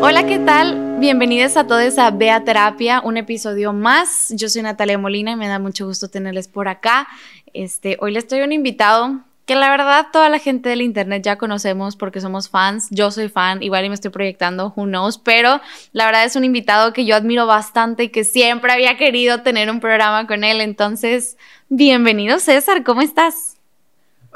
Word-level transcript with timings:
Hola, 0.00 0.26
¿qué 0.26 0.38
tal? 0.44 0.96
Bienvenidos 0.98 1.56
a 1.56 1.66
todos 1.66 1.98
a 1.98 2.10
Bea 2.10 2.42
Terapia, 2.44 3.00
un 3.04 3.16
episodio 3.16 3.72
más. 3.72 4.32
Yo 4.34 4.48
soy 4.48 4.62
Natalia 4.62 4.98
Molina 4.98 5.32
y 5.32 5.36
me 5.36 5.46
da 5.46 5.58
mucho 5.58 5.86
gusto 5.86 6.08
tenerles 6.08 6.48
por 6.48 6.68
acá. 6.68 7.06
Este, 7.52 7.96
hoy 8.00 8.12
les 8.12 8.26
traigo 8.26 8.46
un 8.46 8.52
invitado 8.52 9.20
que 9.46 9.54
la 9.54 9.70
verdad 9.70 10.08
toda 10.12 10.28
la 10.28 10.40
gente 10.40 10.68
del 10.68 10.82
internet 10.82 11.22
ya 11.22 11.38
conocemos 11.38 11.94
porque 11.94 12.20
somos 12.20 12.48
fans. 12.48 12.88
Yo 12.90 13.12
soy 13.12 13.28
fan, 13.28 13.62
igual 13.62 13.84
y 13.84 13.88
me 13.88 13.94
estoy 13.94 14.10
proyectando, 14.10 14.72
who 14.76 14.84
knows, 14.84 15.18
pero 15.18 15.60
la 15.92 16.06
verdad 16.06 16.24
es 16.24 16.34
un 16.34 16.44
invitado 16.44 16.92
que 16.92 17.04
yo 17.04 17.14
admiro 17.14 17.46
bastante 17.46 18.04
y 18.04 18.08
que 18.08 18.24
siempre 18.24 18.72
había 18.72 18.96
querido 18.96 19.42
tener 19.42 19.70
un 19.70 19.78
programa 19.78 20.26
con 20.26 20.42
él. 20.42 20.60
Entonces, 20.60 21.36
bienvenido 21.68 22.38
César, 22.38 22.82
¿cómo 22.84 23.02
estás? 23.02 23.56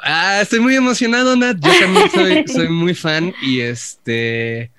Ah, 0.02 0.40
estoy 0.40 0.60
muy 0.60 0.74
emocionado, 0.74 1.36
Nat. 1.36 1.56
Yo 1.60 1.70
también 1.78 2.10
soy, 2.10 2.44
soy 2.54 2.68
muy 2.68 2.94
fan 2.94 3.34
y 3.42 3.60
este 3.60 4.70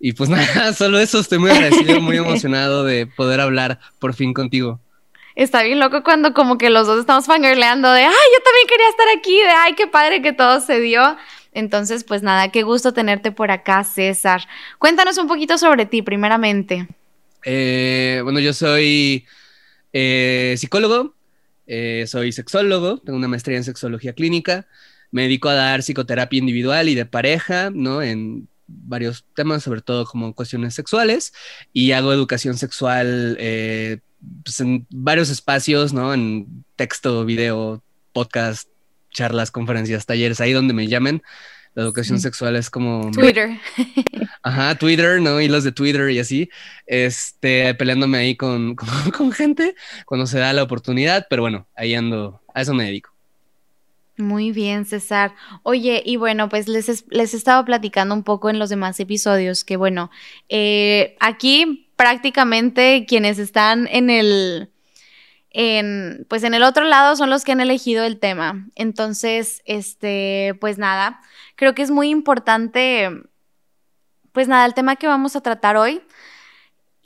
y 0.00 0.12
pues 0.12 0.30
nada, 0.30 0.72
solo 0.72 0.98
eso, 0.98 1.20
estoy 1.20 1.38
muy 1.38 1.50
agradecido, 1.50 2.00
muy 2.00 2.16
emocionado 2.18 2.84
de 2.84 3.06
poder 3.06 3.40
hablar 3.40 3.78
por 3.98 4.14
fin 4.14 4.32
contigo. 4.32 4.80
Está 5.34 5.62
bien 5.62 5.78
loco 5.78 6.02
cuando 6.02 6.34
como 6.34 6.58
que 6.58 6.68
los 6.68 6.86
dos 6.86 6.98
estamos 6.98 7.26
fangirleando 7.26 7.92
de, 7.92 8.02
ay, 8.02 8.10
yo 8.10 8.42
también 8.42 8.66
quería 8.68 8.88
estar 8.88 9.06
aquí, 9.16 9.36
de, 9.36 9.50
ay, 9.50 9.74
qué 9.74 9.86
padre 9.86 10.20
que 10.20 10.32
todo 10.32 10.60
se 10.60 10.80
dio. 10.80 11.16
Entonces, 11.52 12.02
pues 12.02 12.22
nada, 12.22 12.50
qué 12.50 12.64
gusto 12.64 12.92
tenerte 12.92 13.30
por 13.30 13.52
acá, 13.52 13.84
César. 13.84 14.48
Cuéntanos 14.78 15.16
un 15.16 15.28
poquito 15.28 15.56
sobre 15.56 15.86
ti, 15.86 16.02
primeramente. 16.02 16.88
Eh, 17.44 18.20
bueno, 18.24 18.40
yo 18.40 18.52
soy 18.52 19.26
eh, 19.92 20.56
psicólogo, 20.58 21.14
eh, 21.68 22.06
soy 22.08 22.32
sexólogo, 22.32 22.98
tengo 22.98 23.18
una 23.18 23.28
maestría 23.28 23.58
en 23.58 23.64
sexología 23.64 24.14
clínica, 24.14 24.66
me 25.10 25.22
dedico 25.22 25.48
a 25.48 25.54
dar 25.54 25.82
psicoterapia 25.82 26.38
individual 26.38 26.88
y 26.88 26.94
de 26.94 27.06
pareja, 27.06 27.70
¿no? 27.70 28.02
En 28.02 28.48
varios 28.66 29.24
temas, 29.34 29.62
sobre 29.62 29.82
todo 29.82 30.04
como 30.06 30.34
cuestiones 30.34 30.74
sexuales, 30.74 31.32
y 31.72 31.92
hago 31.92 32.12
educación 32.12 32.56
sexual 32.56 33.36
eh, 33.38 33.98
pues 34.42 34.60
en 34.60 34.86
varios 34.90 35.30
espacios, 35.30 35.92
¿no? 35.92 36.12
En 36.12 36.64
texto, 36.74 37.24
video, 37.24 37.82
podcast, 38.12 38.68
charlas, 39.10 39.50
conferencias, 39.50 40.06
talleres, 40.06 40.40
ahí 40.40 40.52
donde 40.52 40.74
me 40.74 40.88
llamen. 40.88 41.22
La 41.78 41.84
educación 41.84 42.18
sexual 42.18 42.56
es 42.56 42.70
como... 42.70 43.08
Twitter. 43.12 43.50
Ajá, 44.42 44.74
Twitter, 44.74 45.22
¿no? 45.22 45.40
Hilos 45.40 45.62
de 45.62 45.70
Twitter 45.70 46.10
y 46.10 46.18
así. 46.18 46.50
Este, 46.88 47.72
peleándome 47.74 48.18
ahí 48.18 48.34
con, 48.34 48.74
con, 48.74 48.88
con 49.12 49.30
gente 49.30 49.76
cuando 50.04 50.26
se 50.26 50.40
da 50.40 50.52
la 50.52 50.64
oportunidad, 50.64 51.28
pero 51.30 51.42
bueno, 51.42 51.68
ahí 51.76 51.94
ando, 51.94 52.42
a 52.52 52.62
eso 52.62 52.74
me 52.74 52.82
dedico. 52.82 53.10
Muy 54.16 54.50
bien, 54.50 54.86
César. 54.86 55.36
Oye, 55.62 56.02
y 56.04 56.16
bueno, 56.16 56.48
pues 56.48 56.66
les, 56.66 57.04
les 57.10 57.32
he 57.32 57.36
estado 57.36 57.64
platicando 57.64 58.12
un 58.12 58.24
poco 58.24 58.50
en 58.50 58.58
los 58.58 58.70
demás 58.70 58.98
episodios 58.98 59.62
que, 59.62 59.76
bueno, 59.76 60.10
eh, 60.48 61.16
aquí 61.20 61.92
prácticamente 61.94 63.06
quienes 63.06 63.38
están 63.38 63.86
en 63.86 64.10
el, 64.10 64.72
en, 65.50 66.26
pues 66.28 66.44
en 66.44 66.54
el 66.54 66.62
otro 66.62 66.84
lado 66.84 67.16
son 67.16 67.30
los 67.30 67.44
que 67.44 67.52
han 67.52 67.60
elegido 67.60 68.04
el 68.04 68.18
tema. 68.18 68.66
Entonces, 68.74 69.62
este, 69.64 70.56
pues 70.60 70.78
nada, 70.78 71.20
creo 71.56 71.74
que 71.74 71.82
es 71.82 71.90
muy 71.90 72.10
importante, 72.10 73.10
pues 74.32 74.48
nada, 74.48 74.66
el 74.66 74.74
tema 74.74 74.96
que 74.96 75.06
vamos 75.06 75.36
a 75.36 75.40
tratar 75.40 75.76
hoy 75.76 76.02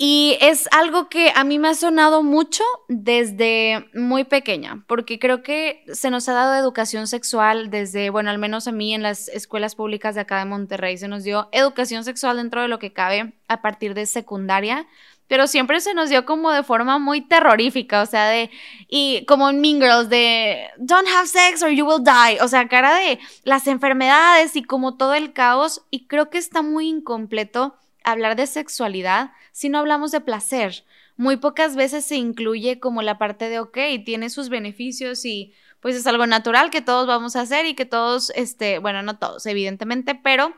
y 0.05 0.37
es 0.41 0.69
algo 0.73 1.09
que 1.09 1.31
a 1.35 1.45
mí 1.45 1.61
me 1.61 1.69
ha 1.69 1.75
sonado 1.75 2.25
mucho 2.25 2.65
desde 2.89 3.89
muy 3.95 4.25
pequeña, 4.25 4.85
porque 4.89 5.20
creo 5.20 5.45
que 5.45 5.85
se 5.93 6.11
nos 6.11 6.29
ha 6.29 6.33
dado 6.33 6.55
educación 6.57 7.07
sexual 7.07 7.70
desde, 7.70 8.11
bueno, 8.11 8.31
al 8.31 8.39
menos 8.39 8.67
a 8.67 8.73
mí 8.73 8.95
en 8.95 9.05
las 9.05 9.29
escuelas 9.29 9.77
públicas 9.77 10.17
de 10.17 10.23
acá 10.23 10.39
de 10.41 10.47
Monterrey, 10.47 10.97
se 10.98 11.07
nos 11.07 11.23
dio 11.23 11.48
educación 11.52 12.02
sexual 12.02 12.39
dentro 12.39 12.63
de 12.63 12.67
lo 12.69 12.81
que 12.81 12.92
cabe 12.92 13.35
a 13.47 13.63
partir 13.63 13.95
de 13.95 14.07
secundaria, 14.07 14.89
pero 15.28 15.46
siempre 15.46 15.80
se 15.80 15.94
nos 15.94 16.10
dio 16.10 16.27
como 16.27 16.50
de 16.50 16.62
forma 16.62 16.98
muy 16.98 17.22
terrorífica, 17.22 18.02
o 18.02 18.06
sea, 18.06 18.28
de, 18.28 18.50
y 18.88 19.24
como 19.27 19.48
en 19.48 19.60
Mean 19.60 19.80
Girls, 19.80 20.08
de, 20.08 20.68
don't 20.77 21.08
have 21.08 21.27
sex 21.27 21.62
or 21.62 21.70
you 21.70 21.86
will 21.86 22.05
die, 22.05 22.40
o 22.40 22.48
sea, 22.48 22.68
cara 22.68 22.94
de 22.96 23.18
las 23.44 23.66
enfermedades 23.66 24.56
y 24.56 24.62
como 24.62 24.96
todo 24.96 25.14
el 25.14 25.33
caos, 25.33 25.86
y 25.90 26.06
creo 26.06 26.30
que 26.30 26.38
está 26.38 26.62
muy 26.62 26.88
incompleto 26.88 27.77
hablar 28.05 28.36
de 28.36 28.46
sexualidad 28.46 29.33
si 29.52 29.68
no 29.68 29.78
hablamos 29.78 30.10
de 30.10 30.20
placer. 30.20 30.84
Muy 31.16 31.36
pocas 31.36 31.77
veces 31.77 32.04
se 32.04 32.16
incluye 32.16 32.80
como 32.80 33.02
la 33.02 33.18
parte 33.18 33.48
de, 33.48 33.60
ok, 33.60 33.78
tiene 34.04 34.30
sus 34.30 34.48
beneficios 34.48 35.24
y 35.24 35.52
pues 35.80 35.96
es 35.96 36.06
algo 36.06 36.27
natural 36.27 36.70
que 36.70 36.80
todos 36.80 37.06
vamos 37.06 37.36
a 37.36 37.42
hacer 37.42 37.66
y 37.66 37.74
que 37.74 37.84
todos, 37.84 38.30
este, 38.34 38.78
bueno, 38.78 39.02
no 39.02 39.18
todos, 39.18 39.44
evidentemente, 39.46 40.14
pero, 40.14 40.54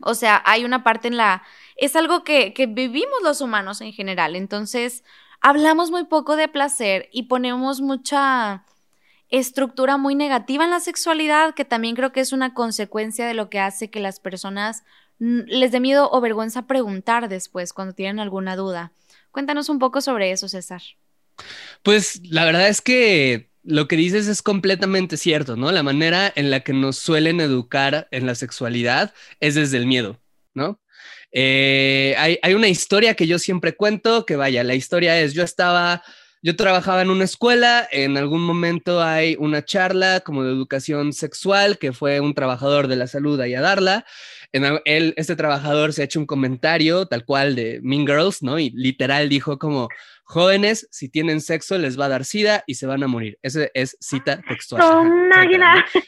o 0.00 0.14
sea, 0.14 0.42
hay 0.44 0.64
una 0.64 0.82
parte 0.82 1.08
en 1.08 1.16
la, 1.16 1.42
es 1.76 1.96
algo 1.96 2.24
que, 2.24 2.52
que 2.52 2.66
vivimos 2.66 3.22
los 3.22 3.40
humanos 3.40 3.80
en 3.80 3.92
general. 3.92 4.36
Entonces, 4.36 5.04
hablamos 5.40 5.90
muy 5.90 6.04
poco 6.04 6.36
de 6.36 6.48
placer 6.48 7.08
y 7.12 7.24
ponemos 7.24 7.80
mucha 7.80 8.64
estructura 9.28 9.96
muy 9.96 10.14
negativa 10.14 10.64
en 10.64 10.70
la 10.70 10.80
sexualidad, 10.80 11.54
que 11.54 11.64
también 11.64 11.96
creo 11.96 12.12
que 12.12 12.20
es 12.20 12.32
una 12.32 12.54
consecuencia 12.54 13.26
de 13.26 13.34
lo 13.34 13.50
que 13.50 13.58
hace 13.58 13.90
que 13.90 14.00
las 14.00 14.20
personas 14.20 14.84
les 15.18 15.72
dé 15.72 15.80
miedo 15.80 16.08
o 16.10 16.20
vergüenza 16.20 16.66
preguntar 16.66 17.28
después 17.28 17.72
cuando 17.72 17.94
tienen 17.94 18.20
alguna 18.20 18.56
duda. 18.56 18.92
Cuéntanos 19.30 19.68
un 19.68 19.78
poco 19.78 20.00
sobre 20.00 20.30
eso, 20.30 20.48
César. 20.48 20.82
Pues 21.82 22.20
la 22.24 22.44
verdad 22.44 22.68
es 22.68 22.80
que 22.80 23.50
lo 23.62 23.88
que 23.88 23.96
dices 23.96 24.28
es 24.28 24.42
completamente 24.42 25.16
cierto, 25.16 25.56
¿no? 25.56 25.72
La 25.72 25.82
manera 25.82 26.32
en 26.36 26.50
la 26.50 26.60
que 26.60 26.72
nos 26.72 26.96
suelen 26.98 27.40
educar 27.40 28.08
en 28.10 28.26
la 28.26 28.34
sexualidad 28.34 29.14
es 29.40 29.54
desde 29.54 29.78
el 29.78 29.86
miedo, 29.86 30.20
¿no? 30.54 30.80
Eh, 31.32 32.14
hay, 32.16 32.38
hay, 32.42 32.54
una 32.54 32.68
historia 32.68 33.14
que 33.14 33.26
yo 33.26 33.38
siempre 33.38 33.76
cuento, 33.76 34.24
que 34.24 34.36
vaya, 34.36 34.62
la 34.64 34.74
historia 34.74 35.20
es, 35.20 35.34
yo 35.34 35.42
estaba, 35.42 36.02
yo 36.44 36.56
trabajaba 36.56 37.00
en 37.00 37.08
una 37.08 37.24
escuela, 37.24 37.88
en 37.90 38.18
algún 38.18 38.42
momento 38.42 39.02
hay 39.02 39.34
una 39.38 39.64
charla 39.64 40.20
como 40.20 40.44
de 40.44 40.52
educación 40.52 41.14
sexual, 41.14 41.78
que 41.78 41.94
fue 41.94 42.20
un 42.20 42.34
trabajador 42.34 42.86
de 42.86 42.96
la 42.96 43.06
salud 43.06 43.40
ahí 43.40 43.54
a 43.54 43.62
darla, 43.62 44.04
en 44.52 44.78
él, 44.84 45.14
este 45.16 45.36
trabajador 45.36 45.94
se 45.94 46.02
ha 46.02 46.04
hecho 46.04 46.20
un 46.20 46.26
comentario 46.26 47.06
tal 47.06 47.24
cual 47.24 47.56
de 47.56 47.80
Mean 47.82 48.06
Girls, 48.06 48.42
¿no? 48.42 48.58
Y 48.58 48.68
literal 48.70 49.30
dijo 49.30 49.58
como, 49.58 49.88
jóvenes, 50.22 50.86
si 50.90 51.08
tienen 51.08 51.40
sexo, 51.40 51.78
les 51.78 51.98
va 51.98 52.04
a 52.04 52.10
dar 52.10 52.26
sida 52.26 52.62
y 52.66 52.74
se 52.74 52.86
van 52.86 53.02
a 53.02 53.08
morir. 53.08 53.38
Ese 53.40 53.70
es 53.72 53.96
cita 53.98 54.42
textual. 54.46 54.82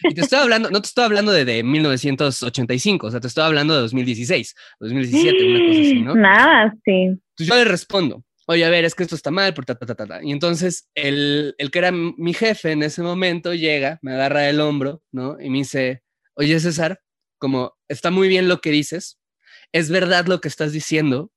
y 0.04 0.14
te 0.14 0.20
estoy 0.20 0.38
hablando, 0.38 0.70
no 0.70 0.82
te 0.82 0.86
estoy 0.86 1.04
hablando 1.06 1.32
de, 1.32 1.46
de, 1.46 1.62
1985, 1.62 3.06
o 3.06 3.10
sea, 3.10 3.20
te 3.20 3.28
estoy 3.28 3.44
hablando 3.44 3.74
de 3.74 3.80
2016, 3.80 4.54
2017, 4.80 5.46
una 5.46 5.58
cosa 5.58 5.80
así, 5.80 6.02
¿no? 6.02 6.14
Nada, 6.14 6.74
sí. 6.84 6.92
Entonces 6.92 7.46
yo 7.46 7.54
le 7.56 7.64
respondo, 7.64 8.22
oye, 8.46 8.64
a 8.64 8.70
ver, 8.70 8.84
es 8.84 8.94
que 8.94 9.02
esto 9.02 9.14
está 9.14 9.30
mal, 9.30 9.54
por 9.54 9.64
ta, 9.64 9.74
ta, 9.74 9.86
ta, 9.86 10.06
ta, 10.06 10.22
Y 10.22 10.32
entonces 10.32 10.88
el, 10.94 11.54
el 11.58 11.70
que 11.70 11.78
era 11.78 11.92
mi 11.92 12.32
jefe 12.32 12.72
en 12.72 12.82
ese 12.82 13.02
momento 13.02 13.54
llega, 13.54 13.98
me 14.02 14.14
agarra 14.14 14.48
el 14.48 14.60
hombro, 14.60 15.02
¿no? 15.12 15.40
Y 15.40 15.50
me 15.50 15.58
dice, 15.58 16.02
oye, 16.34 16.58
César, 16.60 17.02
como 17.38 17.76
está 17.88 18.10
muy 18.10 18.28
bien 18.28 18.48
lo 18.48 18.60
que 18.60 18.70
dices, 18.70 19.18
es 19.72 19.90
verdad 19.90 20.26
lo 20.26 20.40
que 20.40 20.48
estás 20.48 20.72
diciendo, 20.72 21.32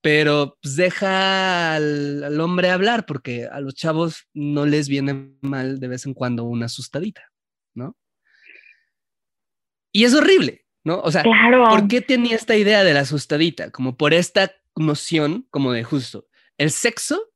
pero 0.00 0.58
pues, 0.60 0.76
deja 0.76 1.74
al, 1.74 2.40
hombre 2.40 2.70
hablar 2.70 3.06
porque 3.06 3.46
a 3.46 3.60
los 3.60 3.74
chavos 3.74 4.28
no 4.34 4.66
les 4.66 4.88
viene 4.88 5.36
mal 5.40 5.78
de 5.78 5.88
vez 5.88 6.06
en 6.06 6.14
cuando 6.14 6.44
una 6.44 6.66
asustadita, 6.66 7.30
¿no? 7.74 7.96
Y 9.92 10.04
es 10.04 10.14
horrible, 10.14 10.64
¿no? 10.84 11.00
O 11.00 11.12
sea, 11.12 11.22
¿por 11.22 11.86
qué 11.86 12.00
tenía 12.00 12.34
esta 12.34 12.56
idea 12.56 12.82
de 12.82 12.94
la 12.94 13.00
asustadita? 13.00 13.70
Como 13.70 13.96
por 13.96 14.14
esta 14.14 14.52
noción 14.76 15.46
como 15.50 15.72
de 15.72 15.84
justo, 15.84 16.26
el 16.58 16.70
sexo 16.70 17.32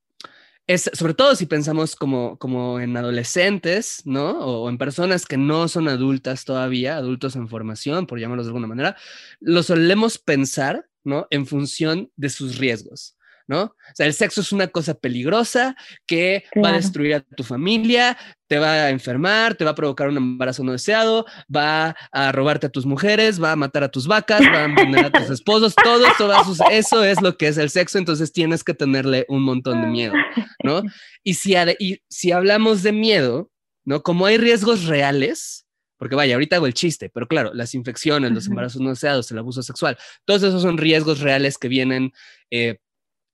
es, 0.67 0.91
sobre 0.95 1.15
todo 1.15 1.35
si 1.37 1.47
pensamos 1.47 1.95
como, 1.95 2.39
como 2.39 2.81
en 2.81 2.97
adolescentes, 2.97 4.03
¿no? 4.05 4.39
O, 4.41 4.69
en 4.69 4.79
personas 4.79 5.25
que 5.25 5.37
no 5.37 5.69
son 5.69 5.89
adultas 5.89 6.45
todavía, 6.45 6.97
adultos 6.97 7.37
en 7.37 7.49
formación, 7.49 8.07
por 8.07 8.19
llamarlos 8.19 8.47
de 8.47 8.51
alguna 8.51 8.67
manera, 8.67 8.97
lo 9.41 9.63
solemos 9.63 10.19
pensar, 10.19 10.89
¿no? 11.05 11.29
En 11.31 11.47
función 11.47 12.11
de 12.17 12.31
sus 12.31 12.59
riesgos. 12.59 13.16
¿No? 13.49 13.63
O 13.63 13.75
sea, 13.95 14.07
el 14.07 14.13
sexo 14.13 14.41
es 14.41 14.53
una 14.53 14.69
cosa 14.69 14.95
peligrosa 14.95 15.77
que 16.07 16.45
va 16.63 16.71
a 16.71 16.73
destruir 16.73 17.15
a 17.15 17.21
tu 17.21 17.45
familia, 17.45 18.17
te 18.49 18.59
va 18.59 18.73
a 18.73 18.91
enfermar, 18.91 19.55
te 19.55 19.65
va 19.65 19.73
a 19.73 19.75
provocar 19.75 20.09
un 20.09 20.17
embarazo 20.17 20.65
no 20.65 20.73
deseado, 20.73 21.27
va 21.55 21.97
a 22.13 22.33
robarte 22.33 22.67
a 22.67 22.71
tus 22.71 22.87
mujeres, 22.87 23.43
va 23.43 23.53
a 23.53 23.57
matar 23.57 23.85
a 23.85 23.89
tus 23.89 24.07
vacas, 24.07 24.41
va 24.41 24.63
a 24.63 24.65
envenenar 24.65 25.07
a 25.07 25.11
tus 25.11 25.31
esposos, 25.31 25.75
todo 25.75 26.07
eso, 26.07 26.29
va 26.29 26.41
a 26.41 26.73
eso 26.73 27.05
es 27.05 27.23
lo 27.23 27.37
que 27.37 27.49
es 27.49 27.59
el 27.59 27.71
sexo, 27.71 27.99
entonces 27.99 28.33
tienes 28.33 28.65
que 28.65 28.75
tenerle 28.75 29.25
un 29.29 29.43
montón 29.43 29.81
de 29.83 29.87
miedo, 29.89 30.15
¿no? 30.63 30.83
Y 31.23 31.35
si, 31.35 31.55
y 31.79 32.01
si 32.09 32.33
hablamos 32.33 32.83
de 32.83 32.93
miedo, 32.93 33.51
¿no? 33.85 34.03
Como 34.03 34.27
hay 34.27 34.39
riesgos 34.39 34.85
reales, 34.85 35.67
porque 35.99 36.15
vaya, 36.15 36.35
ahorita 36.35 36.57
hago 36.57 36.67
el 36.67 36.75
chiste, 36.75 37.11
pero 37.13 37.27
claro, 37.27 37.53
las 37.55 37.75
infecciones, 37.75 38.33
los 38.33 38.47
embarazos 38.47 38.81
no 38.81 38.91
deseados, 38.91 39.31
el 39.31 39.39
abuso 39.39 39.63
sexual, 39.63 39.97
todos 40.25 40.43
esos 40.43 40.63
son 40.63 40.79
riesgos 40.79 41.21
reales 41.21 41.59
que 41.59 41.69
vienen 41.69 42.13
eh, 42.51 42.79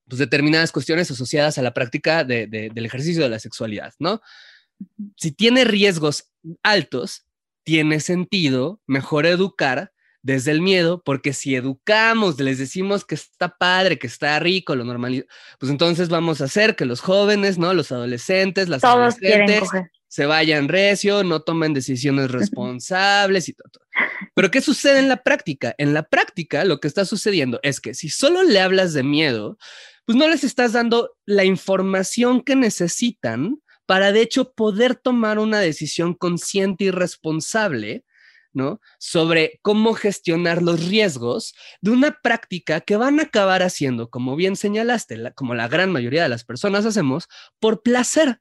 pues, 0.08 0.19
determinadas 0.19 0.72
cuestiones 0.72 1.10
asociadas 1.10 1.58
a 1.58 1.62
la 1.62 1.75
práctica 1.75 2.25
del 2.25 2.84
ejercicio 2.84 3.22
de 3.22 3.31
la 3.31 3.38
sexualidad, 3.38 3.93
¿no? 3.99 4.20
si 5.16 5.32
tiene 5.32 5.64
riesgos 5.64 6.31
altos, 6.62 7.26
tiene 7.64 8.00
sentido 8.00 8.81
mejor 8.87 9.26
educar 9.26 9.93
desde 10.22 10.52
el 10.52 10.60
miedo, 10.60 11.02
porque 11.04 11.32
si 11.32 11.56
educamos, 11.56 12.38
les 12.38 12.58
decimos 12.58 13.04
que 13.04 13.16
está 13.16 13.56
padre, 13.56 13.99
que 13.99 14.06
está 14.06 14.38
rico, 14.38 14.76
lo 14.76 14.84
normal, 14.84 15.26
pues 15.58 15.70
entonces 15.70 16.08
vamos 16.08 16.40
a 16.40 16.44
hacer 16.44 16.76
que 16.76 16.84
los 16.84 17.00
jóvenes, 17.00 17.58
¿no? 17.58 17.75
Los 17.75 17.90
adolescentes, 17.90 18.69
las 18.69 18.84
adolescentes 18.84 19.69
se 20.06 20.26
vayan 20.26 20.69
recio, 20.69 21.25
no 21.25 21.40
tomen 21.40 21.75
decisiones 21.75 22.31
responsables 22.31 23.49
y 23.49 23.54
todo. 23.54 23.70
Pero 24.34 24.50
¿qué 24.50 24.60
sucede 24.60 25.00
en 25.00 25.08
la 25.08 25.22
práctica? 25.22 25.75
En 25.78 25.93
la 25.93 26.04
práctica 26.04 26.64
lo 26.64 26.78
que 26.78 26.87
está 26.87 27.04
sucediendo 27.04 27.58
es 27.62 27.81
que 27.81 27.94
si 27.94 28.08
solo 28.08 28.44
le 28.44 28.60
hablas 28.60 28.93
de 28.93 29.02
miedo, 29.02 29.58
pues 30.04 30.16
no 30.16 30.28
les 30.28 30.44
estás 30.44 30.72
dando 30.72 31.16
la 31.25 31.44
información 31.44 32.43
que 32.43 32.56
necesitan 32.56 33.60
para 33.87 34.12
de 34.12 34.22
hecho 34.22 34.52
poder 34.52 34.94
tomar 34.94 35.38
una 35.38 35.60
decisión 35.60 36.14
consciente 36.14 36.84
y 36.84 36.90
responsable 36.90 38.04
¿no? 38.52 38.81
Sobre 38.99 39.60
cómo 39.62 39.94
gestionar 39.94 40.62
los 40.62 40.87
riesgos 40.87 41.54
de 41.81 41.90
una 41.90 42.19
práctica 42.22 42.81
que 42.81 42.96
van 42.96 43.20
a 43.20 43.25
acabar 43.25 43.62
haciendo, 43.62 44.10
como 44.10 44.37
bien 44.37 44.56
señalaste, 44.56 45.32
como 45.34 45.54
la 45.54 45.69
gran 45.69 45.90
mayoría 45.90 46.22
de 46.22 46.28
las 46.28 46.44
personas 46.44 46.84
hacemos, 46.84 47.28
por 47.58 47.82
placer, 47.82 48.40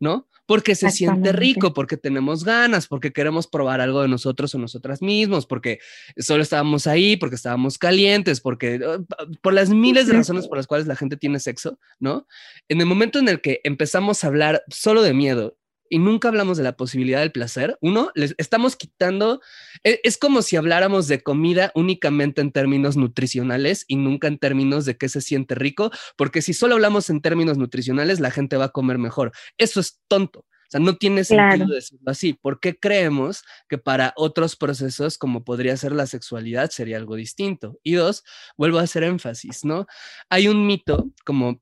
¿no? 0.00 0.28
Porque 0.52 0.74
se 0.74 0.90
siente 0.90 1.32
rico, 1.32 1.72
porque 1.72 1.96
tenemos 1.96 2.44
ganas, 2.44 2.86
porque 2.86 3.10
queremos 3.10 3.46
probar 3.46 3.80
algo 3.80 4.02
de 4.02 4.08
nosotros 4.08 4.54
o 4.54 4.58
nosotras 4.58 5.00
mismos, 5.00 5.46
porque 5.46 5.78
solo 6.18 6.42
estábamos 6.42 6.86
ahí, 6.86 7.16
porque 7.16 7.36
estábamos 7.36 7.78
calientes, 7.78 8.42
porque 8.42 8.76
uh, 8.76 9.06
por 9.40 9.54
las 9.54 9.70
miles 9.70 10.06
de 10.06 10.12
razones 10.12 10.46
por 10.46 10.58
las 10.58 10.66
cuales 10.66 10.86
la 10.86 10.94
gente 10.94 11.16
tiene 11.16 11.40
sexo, 11.40 11.78
¿no? 11.98 12.26
En 12.68 12.80
el 12.80 12.86
momento 12.86 13.18
en 13.18 13.28
el 13.28 13.40
que 13.40 13.60
empezamos 13.64 14.22
a 14.22 14.26
hablar 14.26 14.62
solo 14.68 15.00
de 15.00 15.14
miedo 15.14 15.56
y 15.92 15.98
nunca 15.98 16.28
hablamos 16.28 16.56
de 16.56 16.64
la 16.64 16.74
posibilidad 16.74 17.20
del 17.20 17.32
placer, 17.32 17.76
uno, 17.82 18.12
les 18.14 18.34
estamos 18.38 18.76
quitando, 18.76 19.42
e, 19.84 20.00
es, 20.04 20.16
como 20.16 20.40
si 20.40 20.56
habláramos 20.56 21.06
de 21.06 21.22
comida 21.22 21.70
únicamente 21.74 22.40
en 22.40 22.50
términos 22.50 22.96
nutricionales 22.96 23.84
y 23.88 23.96
nunca 23.96 24.26
en 24.26 24.38
términos 24.38 24.86
de 24.86 24.96
qué 24.96 25.10
se 25.10 25.20
siente 25.20 25.54
rico, 25.54 25.90
porque 26.16 26.40
si 26.40 26.54
solo 26.54 26.76
hablamos 26.76 27.10
en 27.10 27.20
términos 27.20 27.58
nutricionales, 27.58 28.20
la 28.20 28.30
gente 28.30 28.56
va 28.56 28.64
a 28.64 28.68
comer 28.70 28.96
mejor. 28.96 29.32
Eso 29.58 29.80
es 29.80 30.00
tonto. 30.08 30.40
O 30.40 30.70
sea, 30.70 30.80
no 30.80 30.96
tiene 30.96 31.24
sentido 31.24 31.66
decirlo 31.66 32.10
así. 32.10 32.32
¿Por 32.32 32.58
qué 32.58 32.78
creemos 32.78 33.44
que 33.68 33.76
para 33.76 34.14
otros 34.16 34.56
procesos, 34.56 35.18
como 35.18 35.44
podría 35.44 35.76
ser 35.76 35.92
la 35.92 36.06
sexualidad, 36.06 36.70
sería 36.70 36.96
algo 36.96 37.16
distinto? 37.16 37.78
Y 37.82 37.92
dos, 37.92 38.24
vuelvo 38.56 38.78
a 38.78 38.84
hacer 38.84 39.02
énfasis, 39.02 39.66
¿no? 39.66 39.86
Hay 40.30 40.48
un 40.48 40.66
mito 40.66 41.10
como 41.26 41.60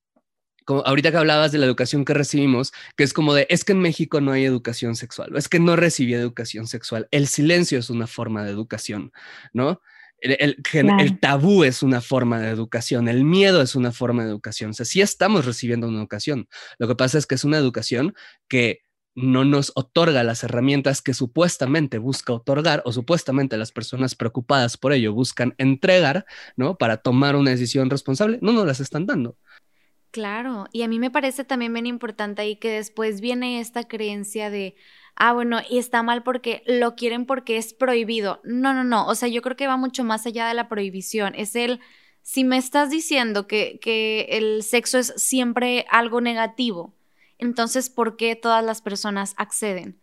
ahorita 0.66 1.10
que 1.10 1.16
hablabas 1.16 1.52
de 1.52 1.58
la 1.58 1.66
educación 1.66 2.04
que 2.04 2.14
recibimos, 2.14 2.72
que 2.96 3.04
es 3.04 3.12
como 3.12 3.34
de, 3.34 3.46
es 3.50 3.64
que 3.64 3.72
en 3.72 3.80
México 3.80 4.20
no 4.20 4.32
hay 4.32 4.44
educación 4.44 4.96
sexual, 4.96 5.34
o 5.34 5.38
es 5.38 5.48
que 5.48 5.60
no 5.60 5.76
recibí 5.76 6.14
educación 6.14 6.66
sexual. 6.66 7.08
El 7.10 7.26
silencio 7.26 7.78
es 7.78 7.90
una 7.90 8.06
forma 8.06 8.44
de 8.44 8.50
educación, 8.50 9.12
¿no? 9.52 9.80
El, 10.22 10.58
el, 10.72 11.18
tabú 11.18 11.64
es 11.64 11.82
una 11.82 12.02
forma 12.02 12.40
de 12.40 12.50
educación, 12.50 13.08
el 13.08 13.24
miedo 13.24 13.62
es 13.62 13.74
una 13.74 13.90
forma 13.90 14.24
de 14.24 14.28
educación. 14.28 14.70
O 14.70 14.74
sea, 14.74 14.84
sí 14.84 15.00
estamos 15.00 15.46
recibiendo 15.46 15.88
una 15.88 15.98
educación. 15.98 16.46
Lo 16.78 16.88
que 16.88 16.94
pasa 16.94 17.16
es 17.16 17.26
que 17.26 17.36
es 17.36 17.44
una 17.44 17.56
educación 17.56 18.14
que 18.46 18.82
no 19.14 19.44
nos 19.44 19.72
otorga 19.74 20.22
las 20.22 20.44
herramientas 20.44 21.02
que 21.02 21.14
supuestamente 21.14 21.98
busca 21.98 22.32
otorgar 22.32 22.82
o 22.84 22.92
supuestamente 22.92 23.56
las 23.56 23.72
personas 23.72 24.14
preocupadas 24.14 24.76
por 24.76 24.92
ello 24.92 25.12
buscan 25.12 25.54
entregar, 25.58 26.26
¿no? 26.56 26.76
Para 26.76 26.98
tomar 26.98 27.36
una 27.36 27.50
decisión 27.50 27.90
responsable, 27.90 28.38
no 28.40 28.52
nos 28.52 28.66
las 28.66 28.80
están 28.80 29.06
dando. 29.06 29.36
Claro, 30.10 30.66
y 30.72 30.82
a 30.82 30.88
mí 30.88 30.98
me 30.98 31.10
parece 31.10 31.44
también 31.44 31.72
bien 31.72 31.86
importante 31.86 32.42
ahí 32.42 32.56
que 32.56 32.70
después 32.70 33.20
viene 33.20 33.60
esta 33.60 33.84
creencia 33.86 34.50
de, 34.50 34.74
ah, 35.14 35.32
bueno, 35.32 35.60
y 35.68 35.78
está 35.78 36.02
mal 36.02 36.24
porque 36.24 36.64
lo 36.66 36.96
quieren 36.96 37.26
porque 37.26 37.56
es 37.58 37.74
prohibido. 37.74 38.40
No, 38.42 38.74
no, 38.74 38.82
no, 38.82 39.06
o 39.06 39.14
sea, 39.14 39.28
yo 39.28 39.40
creo 39.40 39.56
que 39.56 39.68
va 39.68 39.76
mucho 39.76 40.02
más 40.02 40.26
allá 40.26 40.48
de 40.48 40.54
la 40.54 40.68
prohibición. 40.68 41.34
Es 41.36 41.54
el, 41.54 41.80
si 42.22 42.42
me 42.42 42.56
estás 42.56 42.90
diciendo 42.90 43.46
que, 43.46 43.78
que 43.80 44.26
el 44.30 44.64
sexo 44.64 44.98
es 44.98 45.14
siempre 45.16 45.86
algo 45.90 46.20
negativo, 46.20 46.92
entonces, 47.38 47.88
¿por 47.88 48.16
qué 48.16 48.34
todas 48.36 48.64
las 48.64 48.82
personas 48.82 49.34
acceden? 49.36 50.00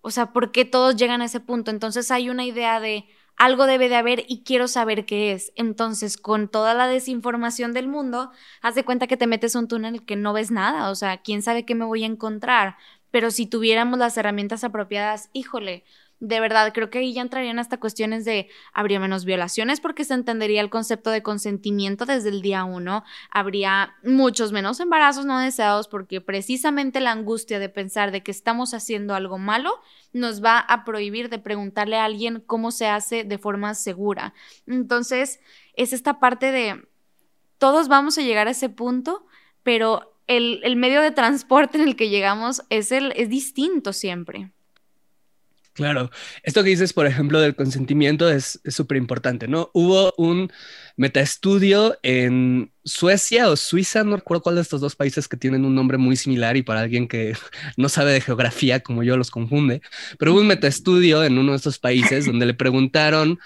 O 0.00 0.10
sea, 0.10 0.32
¿por 0.32 0.50
qué 0.50 0.64
todos 0.64 0.96
llegan 0.96 1.22
a 1.22 1.26
ese 1.26 1.40
punto? 1.40 1.70
Entonces 1.70 2.10
hay 2.10 2.28
una 2.30 2.44
idea 2.44 2.80
de, 2.80 3.06
algo 3.36 3.66
debe 3.66 3.88
de 3.88 3.96
haber 3.96 4.24
y 4.28 4.42
quiero 4.44 4.68
saber 4.68 5.04
qué 5.06 5.32
es. 5.32 5.52
Entonces, 5.56 6.16
con 6.16 6.48
toda 6.48 6.74
la 6.74 6.86
desinformación 6.86 7.72
del 7.72 7.88
mundo, 7.88 8.30
haz 8.60 8.74
de 8.74 8.84
cuenta 8.84 9.06
que 9.06 9.16
te 9.16 9.26
metes 9.26 9.54
un 9.54 9.68
túnel 9.68 10.04
que 10.04 10.16
no 10.16 10.32
ves 10.32 10.50
nada, 10.50 10.90
o 10.90 10.94
sea, 10.94 11.22
quién 11.22 11.42
sabe 11.42 11.64
qué 11.64 11.74
me 11.74 11.84
voy 11.84 12.04
a 12.04 12.06
encontrar. 12.06 12.76
Pero 13.10 13.30
si 13.30 13.46
tuviéramos 13.46 13.98
las 13.98 14.16
herramientas 14.16 14.64
apropiadas, 14.64 15.28
híjole, 15.32 15.84
de 16.24 16.38
verdad, 16.38 16.72
creo 16.72 16.88
que 16.88 17.00
ahí 17.00 17.12
ya 17.12 17.20
entrarían 17.20 17.58
hasta 17.58 17.80
cuestiones 17.80 18.24
de 18.24 18.48
habría 18.72 19.00
menos 19.00 19.24
violaciones 19.24 19.80
porque 19.80 20.04
se 20.04 20.14
entendería 20.14 20.60
el 20.60 20.70
concepto 20.70 21.10
de 21.10 21.20
consentimiento 21.20 22.06
desde 22.06 22.28
el 22.28 22.42
día 22.42 22.62
uno, 22.62 23.02
habría 23.28 23.96
muchos 24.04 24.52
menos 24.52 24.78
embarazos 24.78 25.26
no 25.26 25.40
deseados 25.40 25.88
porque 25.88 26.20
precisamente 26.20 27.00
la 27.00 27.10
angustia 27.10 27.58
de 27.58 27.68
pensar 27.68 28.12
de 28.12 28.22
que 28.22 28.30
estamos 28.30 28.72
haciendo 28.72 29.16
algo 29.16 29.36
malo 29.36 29.80
nos 30.12 30.44
va 30.44 30.60
a 30.60 30.84
prohibir 30.84 31.28
de 31.28 31.40
preguntarle 31.40 31.96
a 31.96 32.04
alguien 32.04 32.40
cómo 32.46 32.70
se 32.70 32.86
hace 32.86 33.24
de 33.24 33.38
forma 33.38 33.74
segura. 33.74 34.32
Entonces, 34.68 35.40
es 35.74 35.92
esta 35.92 36.20
parte 36.20 36.52
de 36.52 36.86
todos 37.58 37.88
vamos 37.88 38.16
a 38.16 38.22
llegar 38.22 38.46
a 38.46 38.52
ese 38.52 38.68
punto, 38.68 39.26
pero 39.64 40.14
el, 40.28 40.60
el 40.62 40.76
medio 40.76 41.02
de 41.02 41.10
transporte 41.10 41.78
en 41.78 41.88
el 41.88 41.96
que 41.96 42.10
llegamos 42.10 42.62
es, 42.70 42.92
el, 42.92 43.12
es 43.16 43.28
distinto 43.28 43.92
siempre. 43.92 44.52
Claro, 45.74 46.10
esto 46.42 46.62
que 46.62 46.68
dices, 46.68 46.92
por 46.92 47.06
ejemplo, 47.06 47.40
del 47.40 47.54
consentimiento 47.54 48.28
es 48.28 48.60
súper 48.66 48.98
importante, 48.98 49.48
¿no? 49.48 49.70
Hubo 49.72 50.12
un 50.18 50.52
metaestudio 50.98 51.98
en 52.02 52.70
Suecia 52.84 53.48
o 53.48 53.56
Suiza, 53.56 54.04
no 54.04 54.16
recuerdo 54.16 54.42
cuál 54.42 54.56
de 54.56 54.60
estos 54.60 54.82
dos 54.82 54.96
países 54.96 55.28
que 55.28 55.38
tienen 55.38 55.64
un 55.64 55.74
nombre 55.74 55.96
muy 55.96 56.16
similar 56.16 56.58
y 56.58 56.62
para 56.62 56.80
alguien 56.80 57.08
que 57.08 57.34
no 57.78 57.88
sabe 57.88 58.12
de 58.12 58.20
geografía 58.20 58.80
como 58.80 59.02
yo 59.02 59.16
los 59.16 59.30
confunde, 59.30 59.80
pero 60.18 60.32
hubo 60.32 60.40
un 60.40 60.46
metaestudio 60.46 61.24
en 61.24 61.38
uno 61.38 61.52
de 61.52 61.56
estos 61.56 61.78
países 61.78 62.26
donde 62.26 62.44
le 62.44 62.54
preguntaron 62.54 63.38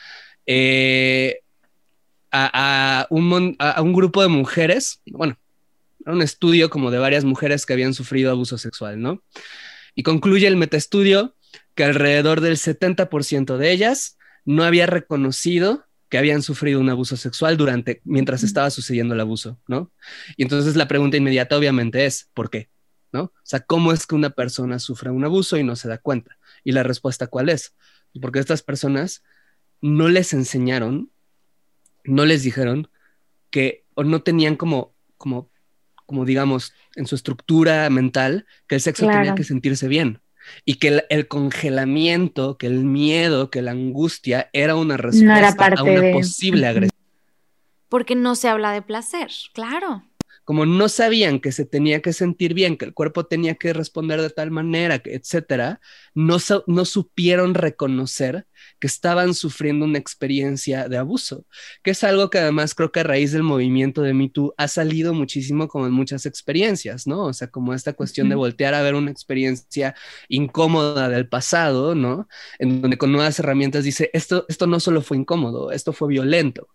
eh, 0.47 1.43
a, 2.33 3.07
un, 3.11 3.55
a 3.61 3.83
un 3.83 3.93
grupo 3.93 4.21
de 4.21 4.29
mujeres, 4.29 5.01
bueno, 5.07 5.39
un 6.05 6.23
estudio 6.23 6.71
como 6.71 6.91
de 6.91 6.99
varias 6.99 7.25
mujeres 7.25 7.67
que 7.67 7.73
habían 7.73 7.95
sufrido 7.95 8.33
abuso 8.33 8.59
sexual, 8.59 9.01
¿no? 9.01 9.23
Y 9.95 10.03
concluye 10.03 10.49
el 10.49 10.57
metaestudio 10.57 11.36
que 11.77 11.85
alrededor 11.85 12.41
del 12.41 12.57
70% 12.57 13.59
de 13.59 13.71
ellas 13.71 14.19
no 14.45 14.65
había 14.65 14.87
reconocido 14.87 15.85
que 16.09 16.19
habían 16.19 16.43
sufrido 16.43 16.81
un 16.81 16.89
abuso 16.89 17.17
sexual 17.17 17.57
durante 17.57 18.01
mientras 18.05 18.43
estaba 18.43 18.71
sucediendo 18.71 19.15
el 19.15 19.21
abuso, 19.21 19.61
¿no? 19.69 19.93
Y 20.37 20.43
entonces 20.43 20.75
la 20.75 20.89
pregunta 20.89 21.17
inmediata 21.17 21.57
obviamente 21.57 22.07
es, 22.07 22.31
¿por 22.33 22.49
qué? 22.49 22.71
¿No? 23.13 23.25
O 23.25 23.33
sea, 23.43 23.61
¿cómo 23.61 23.93
es 23.93 24.07
que 24.07 24.15
una 24.15 24.31
persona 24.31 24.79
sufre 24.79 25.11
un 25.11 25.25
abuso 25.25 25.57
y 25.59 25.65
no 25.65 25.77
se 25.77 25.89
da 25.89 25.99
cuenta? 25.99 26.39
Y 26.65 26.73
la 26.73 26.83
respuesta 26.83 27.27
cuál 27.27 27.51
es? 27.51 27.75
Porque 28.21 28.39
estas 28.39 28.63
personas 28.63 29.23
no 29.83 30.09
les 30.09 30.33
enseñaron, 30.33 31.11
no 32.05 32.25
les 32.25 32.43
dijeron 32.43 32.89
que 33.51 33.85
o 33.95 34.05
no 34.05 34.23
tenían 34.23 34.57
como 34.57 34.95
como 35.19 35.51
como 36.07 36.25
digamos 36.25 36.73
en 36.95 37.07
su 37.07 37.17
estructura 37.17 37.89
mental 37.91 38.47
que 38.67 38.77
el 38.77 38.81
sexo 38.81 39.07
tenía 39.07 39.35
que 39.35 39.45
sentirse 39.45 39.89
bien 39.89 40.21
y 40.65 40.75
que 40.75 41.05
el, 41.09 41.29
congelamiento, 41.29 42.59
que 42.59 42.67
el 42.67 42.85
miedo, 42.85 43.51
que 43.51 43.63
la 43.63 43.73
angustia 43.73 44.51
era 44.53 44.75
una 44.77 44.97
respuesta 44.97 45.67
a 45.77 45.83
una 45.83 46.13
posible 46.13 46.67
agresión. 46.67 46.97
Porque 47.89 48.15
no 48.15 48.35
se 48.35 48.49
habla 48.49 48.73
de 48.73 48.83
placer, 48.83 49.29
claro 49.53 50.03
como 50.47 50.65
no 50.65 50.89
sabían 50.89 51.41
que 51.41 51.51
se 51.51 51.65
tenía 51.65 52.01
que 52.01 52.13
sentir 52.13 52.55
bien, 52.55 52.77
que 52.77 52.85
el 52.85 52.95
cuerpo 52.95 53.27
tenía 53.27 53.57
que 53.57 53.73
responder 53.73 54.23
de 54.23 54.31
tal 54.31 54.53
manera, 54.53 55.03
etcétera, 55.05 55.81
no, 56.15 56.37
no 56.69 56.85
supieron 56.85 57.55
reconocer 57.55 58.47
que 58.81 58.87
estaban 58.87 59.35
sufriendo 59.35 59.85
una 59.85 59.99
experiencia 59.99 60.89
de 60.89 60.97
abuso, 60.99 61.45
que 61.83 61.93
es 61.93 62.05
algo 62.05 62.31
que 62.31 62.39
además 62.39 62.75
creo 62.75 62.93
que 62.93 63.01
a 63.01 63.05
raíz 63.05 63.33
del 63.33 63.43
movimiento 63.43 64.03
de 64.03 64.15
Me 64.15 64.29
Too 64.29 64.55
ha 64.57 64.69
salido 64.69 65.15
muchísimo 65.15 65.69
como 65.69 65.87
en 65.87 65.93
muchas 65.93 66.27
experiencias, 66.27 67.07
¿no? 67.07 67.25
O 67.25 67.33
sea, 67.33 67.49
como 67.49 67.75
esta 67.75 67.93
cuestión 67.95 68.29
de 68.29 68.35
voltear 68.35 68.75
a 68.75 68.83
ver 68.83 68.95
una 68.95 69.11
experiencia 69.11 69.95
incómoda 70.29 71.09
del 71.09 71.29
pasado, 71.29 71.95
¿no? 71.95 72.29
En 72.59 72.83
donde 72.83 72.99
con 72.99 73.13
nuevas 73.13 73.39
herramientas 73.39 73.85
dice, 73.85 74.11
esto, 74.13 74.45
esto 74.49 74.67
no 74.67 74.81
solo 74.81 75.03
fue 75.03 75.17
incómodo, 75.17 75.73
esto 75.73 75.93
fue 75.93 76.09
violento. 76.09 76.69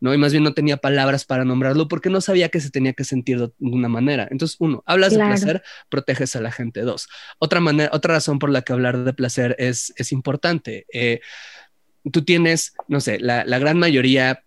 ¿No? 0.00 0.14
Y 0.14 0.18
más 0.18 0.32
bien 0.32 0.44
no 0.44 0.54
tenía 0.54 0.76
palabras 0.76 1.24
para 1.24 1.44
nombrarlo 1.44 1.88
porque 1.88 2.10
no 2.10 2.20
sabía 2.20 2.48
que 2.48 2.60
se 2.60 2.70
tenía 2.70 2.92
que 2.92 3.04
sentir 3.04 3.38
de 3.38 3.52
una 3.58 3.88
manera. 3.88 4.28
Entonces, 4.30 4.56
uno, 4.60 4.82
hablas 4.86 5.12
de 5.12 5.18
placer, 5.18 5.62
proteges 5.88 6.36
a 6.36 6.40
la 6.40 6.52
gente. 6.52 6.80
Dos, 6.80 7.08
otra 7.38 7.60
manera, 7.60 7.90
otra 7.92 8.14
razón 8.14 8.38
por 8.38 8.50
la 8.50 8.62
que 8.62 8.72
hablar 8.72 9.04
de 9.04 9.12
placer 9.12 9.56
es, 9.58 9.92
es 9.96 10.12
importante. 10.12 10.86
Eh, 10.92 11.20
tú 12.12 12.24
tienes, 12.24 12.74
no 12.88 13.00
sé, 13.00 13.18
la, 13.18 13.44
gran 13.58 13.78
mayoría 13.78 14.44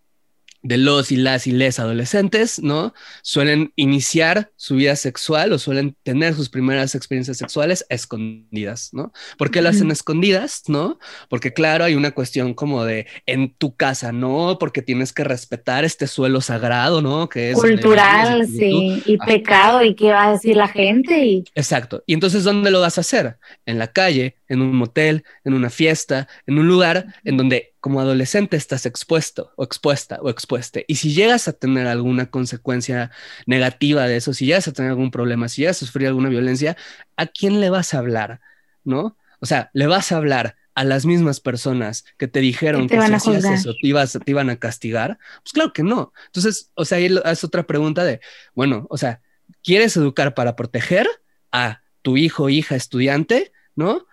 de 0.62 0.78
los 0.78 1.12
y 1.12 1.16
las 1.16 1.48
y 1.48 1.52
les 1.52 1.80
adolescentes, 1.80 2.62
¿no? 2.62 2.94
Suelen 3.22 3.72
iniciar 3.76 4.52
su 4.58 4.76
vida 4.76 4.96
sexual 4.96 5.54
o 5.54 5.60
suelen 5.60 5.96
tener 6.04 6.34
sus 6.34 6.50
primeras 6.50 6.96
experiencias 6.96 7.38
sexuales 7.38 7.86
escondidas, 7.90 8.90
¿no? 8.92 9.14
¿Por 9.38 9.52
qué 9.52 9.62
lo 9.62 9.70
hacen 9.70 9.90
escondidas, 9.92 10.64
no? 10.68 11.00
Porque 11.30 11.54
claro, 11.54 11.86
hay 11.86 11.96
una 11.96 12.12
cuestión 12.12 12.54
como 12.54 12.84
de 12.84 13.08
en 13.26 13.54
tu 13.54 13.76
casa, 13.76 14.12
¿no? 14.12 14.58
Porque 14.60 14.82
tienes 14.82 15.14
que 15.14 15.24
respetar 15.24 15.86
este 15.86 16.08
suelo 16.08 16.42
sagrado, 16.42 17.02
¿no? 17.02 17.30
Que 17.30 17.52
es 17.52 17.58
cultural, 17.58 18.46
sí, 18.48 19.02
y 19.06 19.18
pecado 19.18 19.84
y 19.84 19.96
qué 19.96 20.12
va 20.12 20.28
a 20.28 20.32
decir 20.34 20.58
la 20.58 20.68
gente 20.68 21.26
y 21.26 21.44
Exacto. 21.56 22.04
Y 22.06 22.14
entonces 22.14 22.44
¿dónde 22.44 22.72
lo 22.72 22.82
vas 22.82 22.98
a 22.98 23.02
hacer? 23.02 23.38
En 23.66 23.80
la 23.80 23.88
calle, 23.88 24.36
en 24.48 24.62
un 24.62 24.76
motel, 24.76 25.24
en 25.44 25.54
una 25.54 25.70
fiesta, 25.70 26.28
en 26.48 26.60
un 26.60 26.68
lugar 26.68 27.16
en 27.24 27.38
donde 27.38 27.69
como 27.80 28.02
adolescente 28.02 28.58
estás 28.58 28.86
expuesto 28.86 29.52
o 29.56 29.64
expuesta 29.64 30.20
o 30.22 30.30
expuesta. 30.30 30.82
Y 30.88 30.96
si 30.96 31.14
llegas 31.14 31.48
a 31.48 31.54
tener 31.54 31.88
alguna 31.88 32.30
consecuencia 32.30 33.12
negativa 33.46 34.08
de 34.08 34.18
eso, 34.18 34.34
si 34.34 34.46
llegas 34.46 34.68
a 34.68 34.74
tener 34.74 34.92
algún 34.92 35.12
problema, 35.12 35.48
si 35.48 35.62
llegas 35.62 35.82
a 35.82 35.86
sufrir 35.86 36.08
alguna 36.08 36.30
violencia, 36.30 36.76
¿a 37.16 37.28
quién 37.28 37.62
le 37.62 37.70
vas 37.70 37.94
a 37.94 38.00
hablar? 38.00 38.42
¿No? 38.84 39.18
O 39.40 39.46
sea, 39.46 39.70
le 39.74 39.88
vas 39.88 40.12
a 40.12 40.18
hablar 40.18 40.56
a 40.76 40.84
las 40.84 41.06
mismas 41.06 41.40
personas 41.40 42.06
que 42.18 42.28
te 42.28 42.40
dijeron 42.40 42.88
que 42.88 43.02
si 43.02 43.14
hacías 43.14 43.44
eso 43.44 43.74
te, 43.74 44.20
te 44.20 44.32
iban 44.32 44.50
a 44.50 44.56
castigar. 44.58 45.18
Pues 45.44 45.54
claro 45.54 45.74
que 45.74 45.84
no. 45.84 46.14
Entonces, 46.28 46.72
o 46.74 46.86
sea, 46.86 46.98
ahí 46.98 47.14
es 47.26 47.44
otra 47.44 47.64
pregunta 47.64 48.04
de, 48.04 48.22
bueno, 48.56 48.88
o 48.90 48.98
sea, 48.98 49.22
¿quieres 49.64 49.96
educar 49.98 50.34
para 50.34 50.56
proteger 50.56 51.08
a 51.52 51.82
tu 52.02 52.18
hijo, 52.18 52.50
hija, 52.50 52.76
estudiante? 52.76 53.52
¿No? 53.76 54.06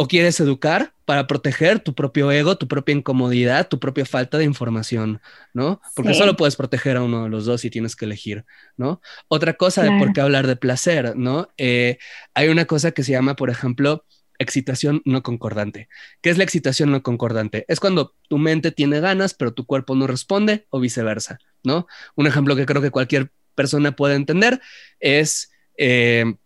¿O 0.00 0.06
quieres 0.06 0.38
educar 0.38 0.94
para 1.04 1.26
proteger 1.26 1.80
tu 1.80 1.92
propio 1.92 2.30
ego, 2.30 2.56
tu 2.56 2.68
propia 2.68 2.94
incomodidad, 2.94 3.66
tu 3.66 3.80
propia 3.80 4.06
falta 4.06 4.38
de 4.38 4.44
información, 4.44 5.20
¿no? 5.52 5.80
Porque 5.96 6.14
solo 6.14 6.36
puedes 6.36 6.54
proteger 6.54 6.96
a 6.96 7.02
uno 7.02 7.24
de 7.24 7.30
los 7.30 7.46
dos 7.46 7.64
y 7.64 7.70
tienes 7.70 7.96
que 7.96 8.04
elegir, 8.04 8.44
¿no? 8.76 9.00
Otra 9.26 9.54
cosa 9.54 9.82
de 9.82 9.90
por 9.98 10.12
qué 10.12 10.20
hablar 10.20 10.46
de 10.46 10.54
placer, 10.54 11.16
¿no? 11.16 11.48
Eh, 11.56 11.98
hay 12.32 12.48
una 12.48 12.66
cosa 12.66 12.92
que 12.92 13.02
se 13.02 13.10
llama, 13.10 13.34
por 13.34 13.50
ejemplo, 13.50 14.04
excitación 14.38 15.02
no 15.04 15.24
concordante. 15.24 15.88
¿Qué 16.20 16.30
es 16.30 16.38
la 16.38 16.44
excitación 16.44 16.92
no 16.92 17.02
concordante? 17.02 17.64
Es 17.66 17.80
cuando 17.80 18.14
tu 18.28 18.38
mente 18.38 18.70
tiene 18.70 19.00
ganas, 19.00 19.34
pero 19.34 19.52
tu 19.52 19.66
cuerpo 19.66 19.96
no 19.96 20.06
responde 20.06 20.66
o 20.70 20.78
viceversa, 20.78 21.38
¿no? 21.64 21.88
Un 22.14 22.28
ejemplo 22.28 22.54
que 22.54 22.66
creo 22.66 22.82
que 22.82 22.92
cualquier 22.92 23.32
persona 23.56 23.96
puede 23.96 24.14
entender 24.14 24.60
es 25.00 25.50
eh, 25.76 26.36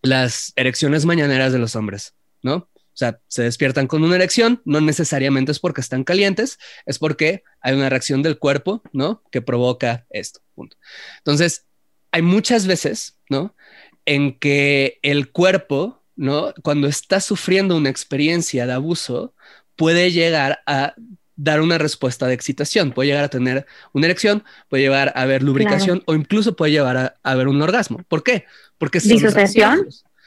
las 0.00 0.54
erecciones 0.56 1.04
mañaneras 1.04 1.52
de 1.52 1.58
los 1.58 1.76
hombres, 1.76 2.14
¿no? 2.42 2.70
O 2.96 2.98
sea, 2.98 3.20
se 3.28 3.42
despiertan 3.42 3.88
con 3.88 4.02
una 4.02 4.16
erección, 4.16 4.62
no 4.64 4.80
necesariamente 4.80 5.52
es 5.52 5.58
porque 5.58 5.82
están 5.82 6.02
calientes, 6.02 6.58
es 6.86 6.98
porque 6.98 7.42
hay 7.60 7.74
una 7.74 7.90
reacción 7.90 8.22
del 8.22 8.38
cuerpo, 8.38 8.82
¿no? 8.90 9.22
Que 9.30 9.42
provoca 9.42 10.06
esto. 10.08 10.40
Punto. 10.54 10.78
Entonces, 11.18 11.66
hay 12.10 12.22
muchas 12.22 12.66
veces, 12.66 13.18
¿no? 13.28 13.54
En 14.06 14.38
que 14.38 14.98
el 15.02 15.30
cuerpo, 15.30 16.02
¿no? 16.14 16.54
Cuando 16.62 16.88
está 16.88 17.20
sufriendo 17.20 17.76
una 17.76 17.90
experiencia 17.90 18.66
de 18.66 18.72
abuso, 18.72 19.34
puede 19.76 20.10
llegar 20.10 20.62
a 20.64 20.94
dar 21.36 21.60
una 21.60 21.76
respuesta 21.76 22.26
de 22.26 22.32
excitación, 22.32 22.92
puede 22.92 23.10
llegar 23.10 23.24
a 23.24 23.28
tener 23.28 23.66
una 23.92 24.06
erección, 24.06 24.42
puede 24.70 24.84
llevar 24.84 25.12
a 25.14 25.20
haber 25.20 25.42
lubricación 25.42 26.02
o 26.06 26.14
incluso 26.14 26.56
puede 26.56 26.72
llevar 26.72 26.96
a, 26.96 27.14
haber 27.22 27.48
un 27.48 27.60
orgasmo. 27.60 28.02
¿Por 28.08 28.22
qué? 28.22 28.46
Porque 28.78 29.00
son 29.00 29.18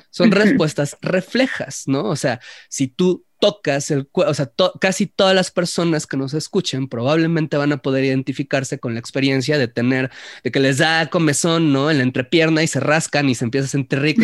son 0.10 0.32
respuestas 0.32 0.98
reflejas, 1.02 1.84
¿no? 1.88 2.06
O 2.06 2.16
sea, 2.16 2.40
si 2.70 2.88
tú 2.88 3.26
tocas 3.40 3.90
el 3.92 4.08
cuerpo, 4.08 4.32
o 4.32 4.34
sea, 4.34 4.52
casi 4.80 5.08
todas 5.08 5.34
las 5.34 5.50
personas 5.52 6.06
que 6.06 6.18
nos 6.18 6.34
escuchen 6.34 6.88
probablemente 6.88 7.58
van 7.58 7.72
a 7.72 7.78
poder 7.78 8.04
identificarse 8.04 8.80
con 8.80 8.94
la 8.94 9.00
experiencia 9.00 9.58
de 9.58 9.68
tener, 9.68 10.12
de 10.44 10.52
que 10.52 10.60
les 10.60 10.78
da 10.78 11.10
comezón, 11.10 11.72
¿no? 11.72 11.90
En 11.90 11.98
la 11.98 12.04
entrepierna 12.04 12.62
y 12.64 12.68
se 12.68 12.80
rascan 12.80 13.30
y 13.30 13.36
se 13.36 13.46
empieza 13.46 13.66
a 13.66 13.70
sentir 13.70 14.00
rico. 14.00 14.24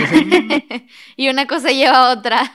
Y, 1.15 1.29
una 1.29 1.47
cosa 1.47 1.71
lleva 1.71 2.09
a 2.09 2.13
otra. 2.13 2.51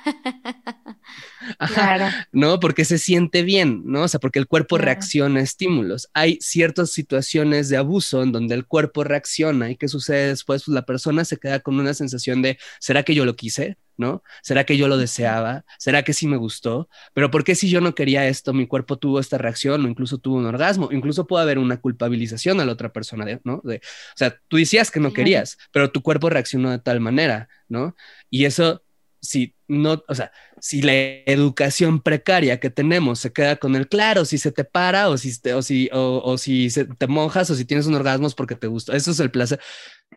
claro. 1.74 2.06
¿No? 2.32 2.60
Porque 2.60 2.84
se 2.84 2.98
siente 2.98 3.42
bien, 3.42 3.82
¿no? 3.86 4.02
O 4.02 4.08
sea, 4.08 4.20
porque 4.20 4.38
el 4.38 4.46
cuerpo 4.46 4.78
reacciona 4.78 5.40
a 5.40 5.42
estímulos. 5.42 6.08
Hay 6.12 6.38
ciertas 6.40 6.92
situaciones 6.92 7.68
de 7.68 7.78
abuso 7.78 8.22
en 8.22 8.32
donde 8.32 8.54
el 8.54 8.66
cuerpo 8.66 9.02
reacciona 9.04 9.70
y 9.70 9.76
¿qué 9.76 9.88
sucede 9.88 10.28
después? 10.28 10.64
Pues 10.64 10.74
la 10.74 10.84
persona 10.84 11.24
se 11.24 11.38
queda 11.38 11.60
con 11.60 11.80
una 11.80 11.94
sensación 11.94 12.42
de, 12.42 12.58
¿será 12.78 13.02
que 13.02 13.14
yo 13.14 13.24
lo 13.24 13.36
quise? 13.36 13.78
¿No? 14.00 14.22
¿Será 14.42 14.64
que 14.64 14.76
yo 14.76 14.88
lo 14.88 14.96
deseaba? 14.98 15.64
¿Será 15.78 16.02
que 16.02 16.12
sí 16.14 16.26
me 16.26 16.36
gustó? 16.38 16.88
Pero 17.14 17.30
¿por 17.30 17.44
qué 17.44 17.54
si 17.54 17.68
yo 17.70 17.80
no 17.80 17.94
quería 17.94 18.26
esto, 18.26 18.52
mi 18.52 18.66
cuerpo 18.66 18.98
tuvo 18.98 19.20
esta 19.20 19.38
reacción 19.38 19.84
o 19.84 19.88
incluso 19.88 20.18
tuvo 20.18 20.38
un 20.38 20.46
orgasmo? 20.46 20.88
Incluso 20.90 21.26
puede 21.26 21.44
haber 21.44 21.58
una 21.58 21.80
culpabilización 21.80 22.60
a 22.60 22.64
la 22.64 22.72
otra 22.72 22.92
persona, 22.92 23.26
¿no? 23.44 23.60
De, 23.62 23.76
o 23.76 24.16
sea, 24.16 24.36
tú 24.48 24.56
decías 24.56 24.90
que 24.90 25.00
no 25.00 25.12
querías, 25.12 25.58
pero 25.72 25.90
tu 25.92 26.02
cuerpo 26.02 26.30
reaccionó 26.30 26.70
de 26.70 26.78
tal 26.78 27.00
manera, 27.00 27.48
¿no? 27.68 27.94
Y 28.30 28.46
eso 28.46 28.82
si 29.20 29.54
no, 29.68 30.02
o 30.08 30.14
sea, 30.14 30.32
si 30.60 30.82
la 30.82 30.92
educación 31.26 32.00
precaria 32.00 32.58
que 32.58 32.70
tenemos 32.70 33.20
se 33.20 33.32
queda 33.32 33.56
con 33.56 33.76
el 33.76 33.88
claro, 33.88 34.24
si 34.24 34.38
se 34.38 34.50
te 34.50 34.64
para 34.64 35.08
o 35.08 35.16
si, 35.16 35.32
o 35.52 35.62
si, 35.62 35.88
o, 35.92 36.38
si 36.38 36.68
te 36.98 37.06
mojas 37.06 37.50
o 37.50 37.54
si 37.54 37.64
tienes 37.64 37.86
un 37.86 37.94
orgasmo 37.94 38.28
porque 38.30 38.56
te 38.56 38.66
gusta, 38.66 38.96
eso 38.96 39.10
es 39.10 39.20
el 39.20 39.30
placer. 39.30 39.60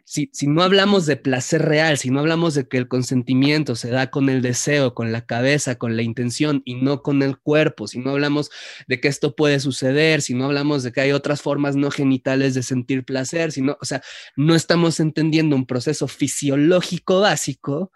Si, 0.05 0.29
si 0.33 0.47
no 0.47 0.63
hablamos 0.63 1.05
de 1.05 1.17
placer 1.17 1.61
real, 1.61 1.97
si 1.97 2.09
no 2.09 2.19
hablamos 2.19 2.55
de 2.55 2.67
que 2.67 2.77
el 2.77 2.87
consentimiento 2.87 3.75
se 3.75 3.89
da 3.89 4.09
con 4.09 4.27
el 4.27 4.41
deseo, 4.41 4.95
con 4.95 5.11
la 5.11 5.25
cabeza, 5.25 5.75
con 5.75 5.95
la 5.95 6.01
intención 6.01 6.61
y 6.65 6.75
no 6.75 7.03
con 7.03 7.21
el 7.21 7.37
cuerpo, 7.37 7.87
si 7.87 7.99
no 7.99 8.11
hablamos 8.11 8.49
de 8.87 8.99
que 8.99 9.07
esto 9.07 9.35
puede 9.35 9.59
suceder, 9.59 10.21
si 10.21 10.33
no 10.33 10.45
hablamos 10.45 10.81
de 10.83 10.91
que 10.91 11.01
hay 11.01 11.11
otras 11.11 11.41
formas 11.41 11.75
no 11.75 11.91
genitales 11.91 12.53
de 12.55 12.63
sentir 12.63 13.05
placer, 13.05 13.51
si 13.51 13.61
no, 13.61 13.77
o 13.81 13.85
sea, 13.85 14.01
no 14.35 14.55
estamos 14.55 14.99
entendiendo 14.99 15.55
un 15.55 15.67
proceso 15.67 16.07
fisiológico 16.07 17.19
básico, 17.19 17.91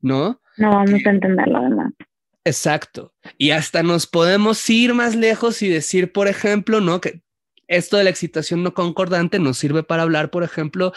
¿no? 0.00 0.40
No 0.56 0.70
vamos 0.70 1.00
a 1.06 1.10
entenderlo 1.10 1.58
además. 1.58 1.92
Exacto. 2.44 3.12
Y 3.36 3.50
hasta 3.50 3.82
nos 3.82 4.06
podemos 4.06 4.68
ir 4.70 4.94
más 4.94 5.14
lejos 5.14 5.62
y 5.62 5.68
decir, 5.68 6.12
por 6.12 6.28
ejemplo, 6.28 6.80
¿no? 6.80 7.00
Que 7.00 7.22
esto 7.70 7.96
de 7.96 8.04
la 8.04 8.10
excitación 8.10 8.64
no 8.64 8.74
concordante 8.74 9.38
nos 9.38 9.56
sirve 9.56 9.84
para 9.84 10.02
hablar, 10.02 10.30
por 10.30 10.42
ejemplo, 10.42 10.92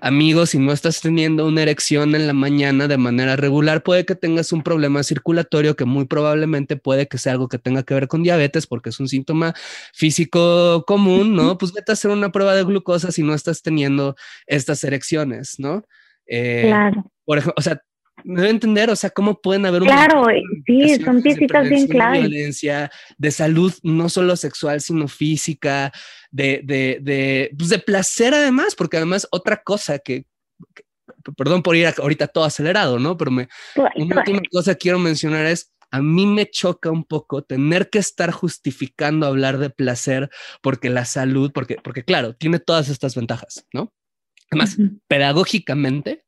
amigos, 0.00 0.50
si 0.50 0.58
no 0.58 0.72
estás 0.72 1.00
teniendo 1.00 1.46
una 1.46 1.62
erección 1.62 2.14
en 2.14 2.26
la 2.26 2.34
mañana 2.34 2.86
de 2.86 2.98
manera 2.98 3.34
regular, 3.36 3.82
puede 3.82 4.04
que 4.04 4.14
tengas 4.14 4.52
un 4.52 4.62
problema 4.62 5.02
circulatorio 5.02 5.74
que 5.74 5.86
muy 5.86 6.04
probablemente 6.04 6.76
puede 6.76 7.08
que 7.08 7.16
sea 7.16 7.32
algo 7.32 7.48
que 7.48 7.58
tenga 7.58 7.82
que 7.82 7.94
ver 7.94 8.08
con 8.08 8.22
diabetes 8.22 8.66
porque 8.66 8.90
es 8.90 9.00
un 9.00 9.08
síntoma 9.08 9.54
físico 9.94 10.84
común, 10.86 11.34
¿no? 11.34 11.56
Pues 11.56 11.72
vete 11.72 11.92
a 11.92 11.94
hacer 11.94 12.10
una 12.10 12.30
prueba 12.30 12.54
de 12.54 12.64
glucosa 12.64 13.10
si 13.10 13.22
no 13.22 13.32
estás 13.32 13.62
teniendo 13.62 14.14
estas 14.46 14.84
erecciones, 14.84 15.58
¿no? 15.58 15.84
Eh, 16.26 16.64
claro. 16.66 17.10
Por 17.24 17.38
ejemplo, 17.38 17.54
o 17.56 17.62
sea, 17.62 17.80
me 18.24 18.40
debe 18.40 18.50
entender, 18.50 18.90
o 18.90 18.96
sea, 18.96 19.10
cómo 19.10 19.40
pueden 19.40 19.66
haber 19.66 19.82
un 19.82 19.88
Claro, 19.88 20.26
sí, 20.66 20.96
son 21.02 21.22
físicas 21.22 21.68
bien 21.68 21.86
claras. 21.86 22.20
Violencia, 22.20 22.90
de 23.16 23.30
salud, 23.30 23.72
no 23.82 24.08
solo 24.08 24.36
sexual, 24.36 24.80
sino 24.80 25.08
física, 25.08 25.92
de, 26.30 26.60
de, 26.64 26.98
de, 27.00 27.50
pues 27.56 27.70
de 27.70 27.78
placer 27.78 28.34
además, 28.34 28.74
porque 28.74 28.96
además 28.96 29.26
otra 29.30 29.62
cosa 29.62 29.98
que, 29.98 30.26
perdón 31.36 31.62
por 31.62 31.76
ir 31.76 31.86
ahorita 31.86 32.28
todo 32.28 32.44
acelerado, 32.44 32.98
¿no? 32.98 33.16
Pero 33.16 33.30
me, 33.30 33.48
una 33.96 34.16
última 34.16 34.40
cosa 34.50 34.74
que 34.74 34.78
quiero 34.78 34.98
mencionar 34.98 35.46
es, 35.46 35.72
a 35.90 36.02
mí 36.02 36.26
me 36.26 36.50
choca 36.50 36.90
un 36.90 37.04
poco 37.04 37.42
tener 37.42 37.88
que 37.88 37.98
estar 37.98 38.30
justificando 38.30 39.26
hablar 39.26 39.58
de 39.58 39.70
placer 39.70 40.28
porque 40.60 40.90
la 40.90 41.04
salud, 41.04 41.50
porque, 41.52 41.76
porque 41.82 42.04
claro, 42.04 42.34
tiene 42.34 42.58
todas 42.58 42.88
estas 42.88 43.14
ventajas, 43.14 43.66
¿no? 43.72 43.92
Además, 44.50 44.76
pedagógicamente, 45.08 46.24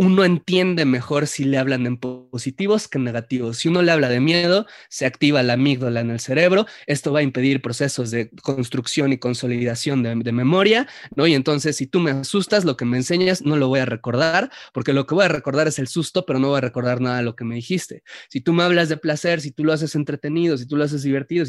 uno 0.00 0.24
entiende 0.24 0.86
mejor 0.86 1.26
si 1.26 1.44
le 1.44 1.58
hablan 1.58 1.84
en 1.84 1.98
positivos 1.98 2.88
que 2.88 2.96
en 2.96 3.04
negativos. 3.04 3.58
Si 3.58 3.68
uno 3.68 3.82
le 3.82 3.92
habla 3.92 4.08
de 4.08 4.18
miedo, 4.18 4.66
se 4.88 5.04
activa 5.04 5.42
la 5.42 5.52
amígdala 5.52 6.00
en 6.00 6.10
el 6.10 6.20
cerebro. 6.20 6.64
Esto 6.86 7.12
va 7.12 7.18
a 7.18 7.22
impedir 7.22 7.60
procesos 7.60 8.10
de 8.10 8.30
construcción 8.42 9.12
y 9.12 9.18
consolidación 9.18 10.02
de, 10.02 10.32
memoria, 10.32 10.88
¿no? 11.16 11.26
Y 11.26 11.34
entonces, 11.34 11.76
si 11.76 11.86
tú 11.86 12.00
me 12.00 12.12
asustas, 12.12 12.64
lo 12.64 12.78
que 12.78 12.86
me 12.86 12.96
enseñas 12.96 13.42
no 13.42 13.56
lo 13.56 13.68
voy 13.68 13.80
a 13.80 13.84
recordar, 13.84 14.50
porque 14.72 14.94
lo 14.94 15.06
que 15.06 15.14
voy 15.14 15.26
a 15.26 15.28
recordar 15.28 15.68
es 15.68 15.78
el 15.78 15.86
susto, 15.86 16.24
pero 16.24 16.38
no 16.38 16.48
voy 16.48 16.56
a 16.56 16.62
recordar 16.62 17.02
nada 17.02 17.18
de 17.18 17.22
lo 17.22 17.36
que 17.36 17.44
me 17.44 17.56
dijiste. 17.56 18.02
Si 18.30 18.40
tú 18.40 18.54
me 18.54 18.62
hablas 18.62 18.88
de 18.88 18.96
placer, 18.96 19.42
si 19.42 19.50
tú 19.50 19.64
lo 19.64 19.74
haces 19.74 19.94
entretenido, 19.96 20.56
si 20.56 20.66
tú 20.66 20.78
lo 20.78 20.84
haces 20.84 21.02
divertido, 21.02 21.44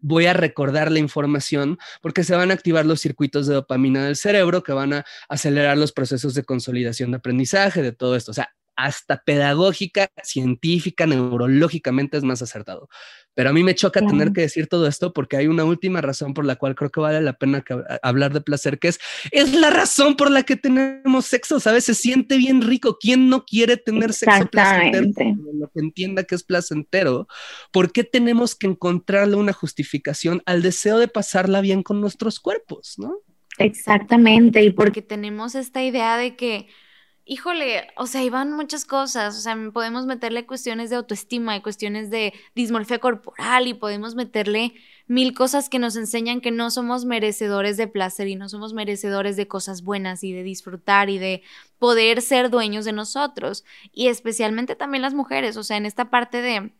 voy 0.00 0.26
a 0.26 0.32
recordar 0.32 0.90
la 0.90 0.98
información 0.98 1.78
porque 2.00 2.24
se 2.24 2.34
van 2.34 2.50
a 2.50 2.54
activar 2.54 2.84
los 2.84 3.00
circuitos 3.00 3.46
de 3.46 3.54
dopamina 3.54 4.04
del 4.04 4.16
cerebro 4.16 4.64
que 4.64 4.72
van 4.72 4.92
a 4.92 5.04
acelerar 5.28 5.78
los 5.78 5.92
procesos 5.92 6.34
de 6.34 6.42
consolidación 6.42 7.12
de 7.12 7.18
aprendizaje, 7.18 7.80
de 7.80 7.91
todo 7.92 8.16
esto. 8.16 8.30
O 8.30 8.34
sea, 8.34 8.50
hasta 8.76 9.22
pedagógica, 9.22 10.10
científica, 10.22 11.06
neurológicamente 11.06 12.16
es 12.16 12.24
más 12.24 12.42
acertado. 12.42 12.88
Pero 13.34 13.50
a 13.50 13.52
mí 13.52 13.62
me 13.62 13.74
choca 13.74 14.00
tener 14.00 14.32
que 14.32 14.42
decir 14.42 14.66
todo 14.66 14.86
esto 14.86 15.12
porque 15.14 15.38
hay 15.38 15.46
una 15.46 15.64
última 15.64 16.02
razón 16.02 16.34
por 16.34 16.44
la 16.44 16.56
cual 16.56 16.74
creo 16.74 16.90
que 16.90 17.00
vale 17.00 17.20
la 17.22 17.32
pena 17.32 17.64
hablar 18.02 18.34
de 18.34 18.42
placer, 18.42 18.78
que 18.78 18.88
es, 18.88 19.00
es 19.30 19.54
la 19.54 19.70
razón 19.70 20.16
por 20.16 20.30
la 20.30 20.42
que 20.42 20.56
tenemos 20.56 21.26
sexo, 21.26 21.58
¿sabes? 21.58 21.84
Se 21.84 21.94
siente 21.94 22.36
bien 22.36 22.60
rico. 22.60 22.98
¿Quién 23.00 23.30
no 23.30 23.44
quiere 23.44 23.78
tener 23.78 24.12
sexo 24.12 24.46
placentero? 24.46 25.36
Lo 25.54 25.68
que 25.68 25.80
entienda 25.80 26.24
que 26.24 26.34
es 26.34 26.42
placentero. 26.42 27.26
¿Por 27.72 27.92
qué 27.92 28.04
tenemos 28.04 28.54
que 28.54 28.66
encontrarle 28.66 29.36
una 29.36 29.54
justificación 29.54 30.42
al 30.44 30.60
deseo 30.60 30.98
de 30.98 31.08
pasarla 31.08 31.62
bien 31.62 31.82
con 31.82 32.02
nuestros 32.02 32.38
cuerpos, 32.38 32.94
no? 32.98 33.16
Exactamente, 33.58 34.62
y 34.62 34.70
porque 34.70 35.02
tenemos 35.02 35.54
esta 35.54 35.82
idea 35.82 36.16
de 36.16 36.36
que 36.36 36.68
híjole, 37.24 37.88
o 37.96 38.06
sea, 38.06 38.22
iban 38.22 38.52
muchas 38.52 38.84
cosas, 38.84 39.36
o 39.38 39.40
sea, 39.40 39.56
podemos 39.72 40.06
meterle 40.06 40.46
cuestiones 40.46 40.90
de 40.90 40.96
autoestima 40.96 41.56
y 41.56 41.62
cuestiones 41.62 42.10
de 42.10 42.32
dismorfia 42.54 42.98
corporal 42.98 43.68
y 43.68 43.74
podemos 43.74 44.14
meterle 44.14 44.74
mil 45.06 45.34
cosas 45.34 45.68
que 45.68 45.78
nos 45.78 45.96
enseñan 45.96 46.40
que 46.40 46.50
no 46.50 46.70
somos 46.70 47.04
merecedores 47.04 47.76
de 47.76 47.86
placer 47.86 48.28
y 48.28 48.36
no 48.36 48.48
somos 48.48 48.72
merecedores 48.74 49.36
de 49.36 49.46
cosas 49.46 49.82
buenas 49.82 50.24
y 50.24 50.32
de 50.32 50.42
disfrutar 50.42 51.10
y 51.10 51.18
de 51.18 51.42
poder 51.78 52.22
ser 52.22 52.50
dueños 52.50 52.84
de 52.84 52.92
nosotros. 52.92 53.64
Y 53.92 54.08
especialmente 54.08 54.74
también 54.74 55.02
las 55.02 55.14
mujeres, 55.14 55.56
o 55.56 55.64
sea, 55.64 55.76
en 55.76 55.86
esta 55.86 56.10
parte 56.10 56.42
de 56.42 56.72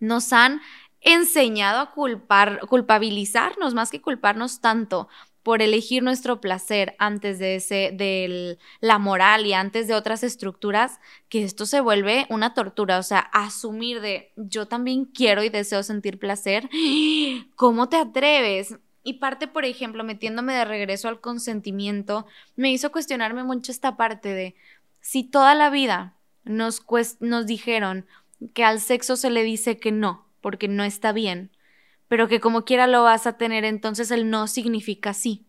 nos 0.00 0.32
han 0.32 0.60
enseñado 1.00 1.80
a 1.80 1.90
culpar, 1.92 2.60
culpabilizarnos 2.66 3.74
más 3.74 3.90
que 3.90 4.00
culparnos 4.00 4.60
tanto 4.60 5.08
por 5.44 5.60
elegir 5.60 6.02
nuestro 6.02 6.40
placer 6.40 6.96
antes 6.98 7.38
de 7.38 7.56
ese, 7.56 7.92
de 7.92 8.58
la 8.80 8.98
moral 8.98 9.46
y 9.46 9.52
antes 9.52 9.86
de 9.86 9.94
otras 9.94 10.24
estructuras, 10.24 10.98
que 11.28 11.44
esto 11.44 11.66
se 11.66 11.80
vuelve 11.80 12.26
una 12.30 12.54
tortura. 12.54 12.98
O 12.98 13.02
sea, 13.02 13.20
asumir 13.20 14.00
de 14.00 14.32
yo 14.36 14.66
también 14.66 15.04
quiero 15.04 15.44
y 15.44 15.50
deseo 15.50 15.82
sentir 15.82 16.18
placer. 16.18 16.68
¿Cómo 17.56 17.90
te 17.90 17.98
atreves? 17.98 18.74
Y 19.04 19.14
parte, 19.14 19.46
por 19.46 19.66
ejemplo, 19.66 20.02
metiéndome 20.02 20.54
de 20.54 20.64
regreso 20.64 21.08
al 21.08 21.20
consentimiento, 21.20 22.26
me 22.56 22.72
hizo 22.72 22.90
cuestionarme 22.90 23.44
mucho 23.44 23.70
esta 23.70 23.98
parte 23.98 24.30
de 24.30 24.54
si 25.02 25.24
toda 25.24 25.54
la 25.54 25.68
vida 25.68 26.16
nos, 26.44 26.82
nos 27.20 27.46
dijeron 27.46 28.06
que 28.54 28.64
al 28.64 28.80
sexo 28.80 29.16
se 29.16 29.28
le 29.28 29.42
dice 29.42 29.76
que 29.78 29.92
no, 29.92 30.26
porque 30.40 30.68
no 30.68 30.84
está 30.84 31.12
bien, 31.12 31.50
pero 32.08 32.28
que 32.28 32.40
como 32.40 32.64
quiera 32.64 32.86
lo 32.86 33.02
vas 33.02 33.26
a 33.26 33.36
tener, 33.36 33.64
entonces 33.64 34.10
el 34.10 34.30
no 34.30 34.46
significa 34.46 35.14
sí. 35.14 35.46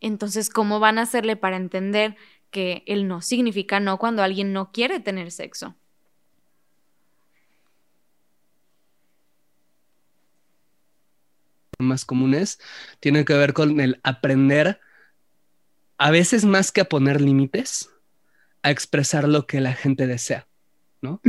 Entonces, 0.00 0.50
¿cómo 0.50 0.80
van 0.80 0.98
a 0.98 1.02
hacerle 1.02 1.36
para 1.36 1.56
entender 1.56 2.16
que 2.50 2.84
el 2.86 3.08
no 3.08 3.22
significa 3.22 3.80
no 3.80 3.98
cuando 3.98 4.22
alguien 4.22 4.52
no 4.52 4.72
quiere 4.72 5.00
tener 5.00 5.30
sexo? 5.30 5.76
más 11.78 12.04
comunes 12.04 12.58
tienen 13.00 13.24
que 13.24 13.34
ver 13.34 13.52
con 13.52 13.80
el 13.80 14.00
aprender, 14.02 14.80
a 15.98 16.10
veces 16.10 16.44
más 16.44 16.72
que 16.72 16.82
a 16.82 16.86
poner 16.86 17.20
límites, 17.20 17.90
a 18.62 18.70
expresar 18.70 19.28
lo 19.28 19.46
que 19.46 19.60
la 19.60 19.74
gente 19.74 20.06
desea, 20.06 20.46
¿no? 21.00 21.20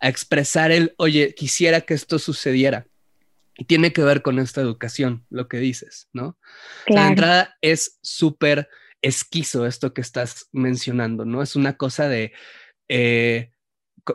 A 0.00 0.08
expresar 0.08 0.70
el, 0.70 0.94
oye, 0.98 1.34
quisiera 1.34 1.82
que 1.82 1.94
esto 1.94 2.18
sucediera. 2.18 2.86
Y 3.60 3.64
tiene 3.64 3.92
que 3.92 4.02
ver 4.02 4.22
con 4.22 4.38
esta 4.38 4.60
educación, 4.60 5.26
lo 5.30 5.48
que 5.48 5.58
dices, 5.58 6.08
¿no? 6.12 6.38
La 6.86 7.08
entrada 7.08 7.56
es 7.60 7.98
súper 8.02 8.68
esquizo 9.02 9.66
esto 9.66 9.92
que 9.92 10.00
estás 10.00 10.48
mencionando, 10.52 11.24
¿no? 11.24 11.42
Es 11.42 11.56
una 11.56 11.76
cosa 11.76 12.08
de, 12.08 12.32
eh, 12.88 13.50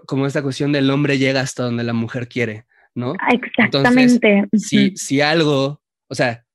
como 0.08 0.26
esta 0.26 0.42
cuestión 0.42 0.72
del 0.72 0.90
hombre 0.90 1.18
llega 1.18 1.42
hasta 1.42 1.64
donde 1.64 1.84
la 1.84 1.92
mujer 1.92 2.30
quiere, 2.30 2.66
¿no? 2.96 3.16
Ah, 3.20 3.34
exactamente. 3.34 4.46
si, 4.54 4.96
si 4.96 5.20
algo, 5.20 5.82
o 6.08 6.16
sea, 6.16 6.46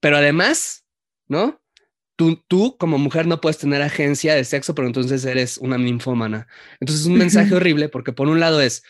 pero 0.00 0.16
además, 0.16 0.86
¿no? 1.28 1.60
Tú, 2.16 2.42
tú, 2.48 2.78
como 2.78 2.96
mujer 2.96 3.26
no 3.26 3.42
puedes 3.42 3.58
tener 3.58 3.82
agencia 3.82 4.34
de 4.34 4.44
sexo, 4.44 4.74
pero 4.74 4.86
entonces 4.86 5.22
eres 5.26 5.58
una 5.58 5.76
ninfómana. 5.76 6.46
Entonces 6.80 7.02
es 7.02 7.06
un 7.08 7.18
mensaje 7.18 7.54
horrible 7.54 7.90
porque 7.90 8.12
por 8.12 8.28
un 8.28 8.40
lado 8.40 8.62
es, 8.62 8.82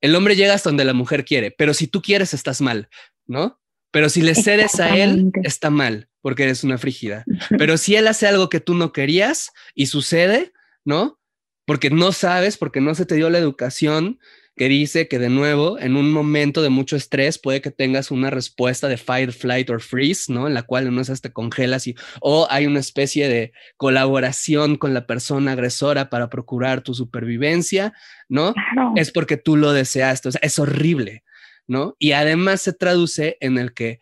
el 0.00 0.14
hombre 0.14 0.36
llega 0.36 0.54
hasta 0.54 0.70
donde 0.70 0.84
la 0.84 0.94
mujer 0.94 1.24
quiere, 1.24 1.50
pero 1.50 1.74
si 1.74 1.86
tú 1.86 2.02
quieres, 2.02 2.34
estás 2.34 2.60
mal, 2.60 2.88
¿no? 3.26 3.60
Pero 3.90 4.08
si 4.08 4.22
le 4.22 4.34
cedes 4.34 4.78
a 4.78 4.96
él, 4.96 5.32
está 5.42 5.68
mal, 5.70 6.08
porque 6.20 6.44
eres 6.44 6.62
una 6.62 6.78
frígida. 6.78 7.24
Pero 7.58 7.76
si 7.76 7.96
él 7.96 8.06
hace 8.06 8.26
algo 8.26 8.48
que 8.48 8.60
tú 8.60 8.74
no 8.74 8.92
querías 8.92 9.50
y 9.74 9.86
sucede, 9.86 10.52
¿no? 10.84 11.18
Porque 11.66 11.90
no 11.90 12.12
sabes, 12.12 12.56
porque 12.56 12.80
no 12.80 12.94
se 12.94 13.04
te 13.04 13.16
dio 13.16 13.30
la 13.30 13.38
educación 13.38 14.20
que 14.60 14.68
dice 14.68 15.08
que 15.08 15.18
de 15.18 15.30
nuevo, 15.30 15.78
en 15.78 15.96
un 15.96 16.12
momento 16.12 16.60
de 16.60 16.68
mucho 16.68 16.94
estrés, 16.94 17.38
puede 17.38 17.62
que 17.62 17.70
tengas 17.70 18.10
una 18.10 18.28
respuesta 18.28 18.88
de 18.88 18.98
fight, 18.98 19.30
flight 19.30 19.70
or 19.70 19.80
freeze, 19.80 20.30
¿no? 20.30 20.46
En 20.46 20.52
la 20.52 20.64
cual 20.64 20.94
no 20.94 21.00
esas 21.00 21.22
te 21.22 21.32
congelas 21.32 21.86
y, 21.86 21.96
o 22.20 22.46
hay 22.50 22.66
una 22.66 22.78
especie 22.78 23.26
de 23.30 23.54
colaboración 23.78 24.76
con 24.76 24.92
la 24.92 25.06
persona 25.06 25.52
agresora 25.52 26.10
para 26.10 26.28
procurar 26.28 26.82
tu 26.82 26.92
supervivencia, 26.92 27.94
¿no? 28.28 28.52
Es 28.96 29.10
porque 29.10 29.38
tú 29.38 29.56
lo 29.56 29.72
deseaste, 29.72 30.28
o 30.28 30.32
sea, 30.32 30.40
es 30.44 30.58
horrible, 30.58 31.24
¿no? 31.66 31.96
Y 31.98 32.12
además 32.12 32.60
se 32.60 32.74
traduce 32.74 33.38
en 33.40 33.56
el 33.56 33.72
que 33.72 34.00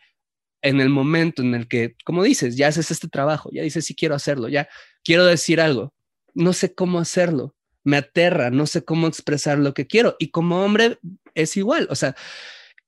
en 0.61 0.81
el 0.81 0.89
momento 0.89 1.41
en 1.41 1.55
el 1.55 1.69
que, 1.69 1.95
como 2.05 2.25
dices, 2.25 2.57
ya 2.57 2.67
haces 2.67 2.91
este 2.91 3.07
trabajo, 3.07 3.49
ya 3.53 3.63
dices, 3.63 3.87
sí 3.87 3.95
quiero 3.95 4.17
hacerlo, 4.17 4.49
ya 4.49 4.69
quiero 5.05 5.25
decir 5.25 5.61
algo, 5.61 5.95
no 6.35 6.53
sé 6.53 6.75
cómo 6.75 6.99
hacerlo, 6.99 7.55
me 7.89 7.97
aterra, 7.97 8.51
no 8.51 8.67
sé 8.67 8.85
cómo 8.85 9.07
expresar 9.07 9.59
lo 9.59 9.73
que 9.73 9.87
quiero. 9.87 10.17
Y 10.19 10.31
como 10.31 10.63
hombre 10.63 10.99
es 11.35 11.57
igual, 11.57 11.89
o 11.91 11.95
sea, 11.95 12.15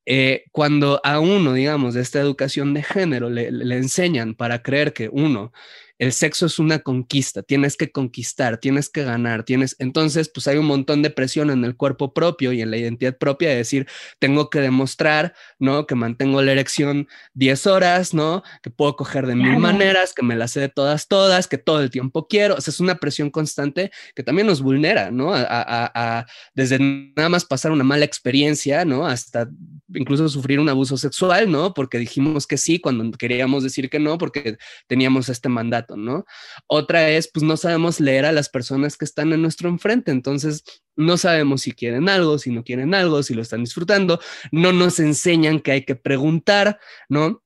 eh, 0.04 0.44
cuando 0.52 1.00
a 1.04 1.20
uno, 1.20 1.54
digamos, 1.54 1.94
de 1.94 2.02
esta 2.02 2.20
educación 2.20 2.74
de 2.74 2.82
género 2.82 3.30
le, 3.30 3.50
le, 3.50 3.76
enseñan 3.76 4.34
para 4.34 4.62
creer 4.62 4.92
que 4.92 5.08
uno 5.10 5.52
el 6.00 6.12
sexo 6.12 6.46
es 6.46 6.58
una 6.58 6.78
conquista, 6.78 7.42
tienes 7.42 7.76
que 7.76 7.92
conquistar, 7.92 8.56
tienes 8.56 8.88
que 8.88 9.04
ganar, 9.04 9.44
tienes, 9.44 9.76
entonces 9.78 10.30
pues 10.32 10.48
hay 10.48 10.56
un 10.56 10.64
montón 10.64 11.02
de 11.02 11.10
presión 11.10 11.50
en 11.50 11.62
el 11.62 11.76
cuerpo 11.76 12.14
propio 12.14 12.52
y 12.52 12.62
en 12.62 12.70
la 12.70 12.78
identidad 12.78 13.18
propia 13.18 13.50
de 13.50 13.56
decir, 13.56 13.86
tengo 14.18 14.48
que 14.48 14.60
demostrar, 14.60 15.34
¿no? 15.58 15.86
Que 15.86 15.94
mantengo 15.94 16.40
la 16.40 16.52
erección 16.52 17.06
10 17.34 17.66
horas, 17.66 18.14
¿no? 18.14 18.42
Que 18.62 18.70
puedo 18.70 18.96
coger 18.96 19.26
de 19.26 19.36
mil 19.36 19.58
maneras, 19.58 20.14
que 20.14 20.22
me 20.22 20.36
la 20.36 20.48
sé 20.48 20.60
de 20.60 20.68
todas, 20.70 21.06
todas, 21.06 21.46
que 21.46 21.58
todo 21.58 21.82
el 21.82 21.90
tiempo 21.90 22.26
quiero, 22.26 22.54
o 22.54 22.60
sea, 22.62 22.72
es 22.72 22.80
una 22.80 22.94
presión 22.94 23.28
constante 23.28 23.90
que 24.14 24.22
también 24.22 24.46
nos 24.46 24.62
vulnera, 24.62 25.10
¿no? 25.10 25.34
A, 25.34 26.26
desde 26.54 26.78
nada 27.14 27.28
más 27.28 27.44
pasar 27.44 27.72
una 27.72 27.84
mala 27.84 28.06
experiencia, 28.06 28.86
¿no? 28.86 29.06
Hasta 29.06 29.50
incluso 29.92 30.30
sufrir 30.30 30.60
un 30.60 30.68
abuso 30.70 30.96
sexual, 30.96 31.50
¿no? 31.50 31.74
Porque 31.74 31.98
dijimos 31.98 32.46
que 32.46 32.56
sí 32.56 32.78
cuando 32.78 33.10
queríamos 33.18 33.62
decir 33.62 33.90
que 33.90 33.98
no, 33.98 34.16
porque 34.16 34.56
teníamos 34.86 35.28
este 35.28 35.50
mandato. 35.50 35.89
¿No? 35.96 36.24
Otra 36.66 37.10
es, 37.10 37.30
pues 37.32 37.42
no 37.42 37.56
sabemos 37.56 38.00
leer 38.00 38.26
a 38.26 38.32
las 38.32 38.48
personas 38.48 38.96
que 38.96 39.04
están 39.04 39.32
en 39.32 39.42
nuestro 39.42 39.68
enfrente, 39.68 40.10
entonces 40.10 40.64
no 40.96 41.16
sabemos 41.16 41.62
si 41.62 41.72
quieren 41.72 42.08
algo, 42.08 42.38
si 42.38 42.50
no 42.50 42.62
quieren 42.64 42.94
algo, 42.94 43.22
si 43.22 43.34
lo 43.34 43.42
están 43.42 43.64
disfrutando, 43.64 44.20
no 44.52 44.72
nos 44.72 45.00
enseñan 45.00 45.60
que 45.60 45.72
hay 45.72 45.84
que 45.84 45.96
preguntar, 45.96 46.78
¿no? 47.08 47.42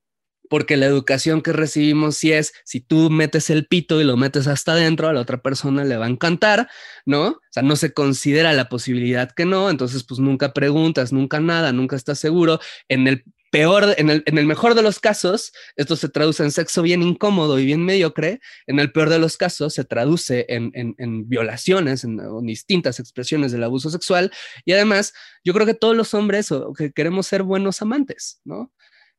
Porque 0.51 0.77
la 0.77 0.87
educación 0.87 1.41
que 1.41 1.53
recibimos 1.53 2.17
si 2.17 2.33
es, 2.33 2.53
si 2.65 2.81
tú 2.81 3.11
metes 3.11 3.49
el 3.49 3.67
pito 3.67 4.01
y 4.01 4.05
lo 4.05 4.17
metes 4.17 4.47
hasta 4.47 4.73
adentro, 4.73 5.09
a 5.09 5.13
la 5.13 5.21
otra 5.21 5.41
persona 5.41 5.85
le 5.85 5.97
va 5.97 6.07
a 6.07 6.11
encantar, 6.11 6.69
¿no? 7.07 7.29
O 7.29 7.41
sea, 7.51 7.63
no 7.63 7.77
se 7.77 7.95
considera 7.95 8.53
la 8.53 8.69
posibilidad 8.69 9.31
que 9.33 9.47
no, 9.47 9.71
entonces 9.71 10.05
pues 10.05 10.21
nunca 10.21 10.53
preguntas, 10.53 11.13
nunca 11.13 11.41
nada, 11.41 11.73
nunca 11.73 11.97
estás 11.97 12.19
seguro. 12.19 12.61
En 12.89 13.09
el 13.09 13.25
peor, 13.55 13.95
en 13.99 14.11
el, 14.11 14.25
en 14.27 14.37
el, 14.37 14.47
mejor 14.47 14.75
de 14.75 14.83
los 14.83 14.99
casos, 14.99 15.53
esto 15.77 15.95
se 15.95 16.09
traduce 16.09 16.43
en 16.43 16.51
sexo 16.51 16.83
bien 16.83 17.03
incómodo 17.03 17.61
y 17.61 17.65
bien 17.65 17.85
mediocre. 17.85 18.41
En 18.67 18.81
el 18.81 18.91
peor 18.91 19.11
de 19.11 19.21
los 19.21 19.37
casos, 19.37 19.75
se 19.75 19.85
traduce 19.85 20.45
en, 20.49 20.73
en, 20.75 21.29
violaciones, 21.29 22.03
en, 22.03 22.19
distintas 22.43 22.99
expresiones 22.99 23.53
del 23.53 23.63
abuso 23.63 23.91
sexual. 23.91 24.33
Y 24.65 24.73
además, 24.73 25.13
yo 25.45 25.55
creo 25.55 25.67
que 25.67 25.75
todos 25.75 25.95
los 25.97 26.15
hombres 26.15 26.51
o, 26.51 26.73
que 26.73 26.91
queremos 26.91 27.29
ser 27.29 27.45
buenos 27.45 27.81
amantes, 27.81 28.41
¿no? 28.45 28.73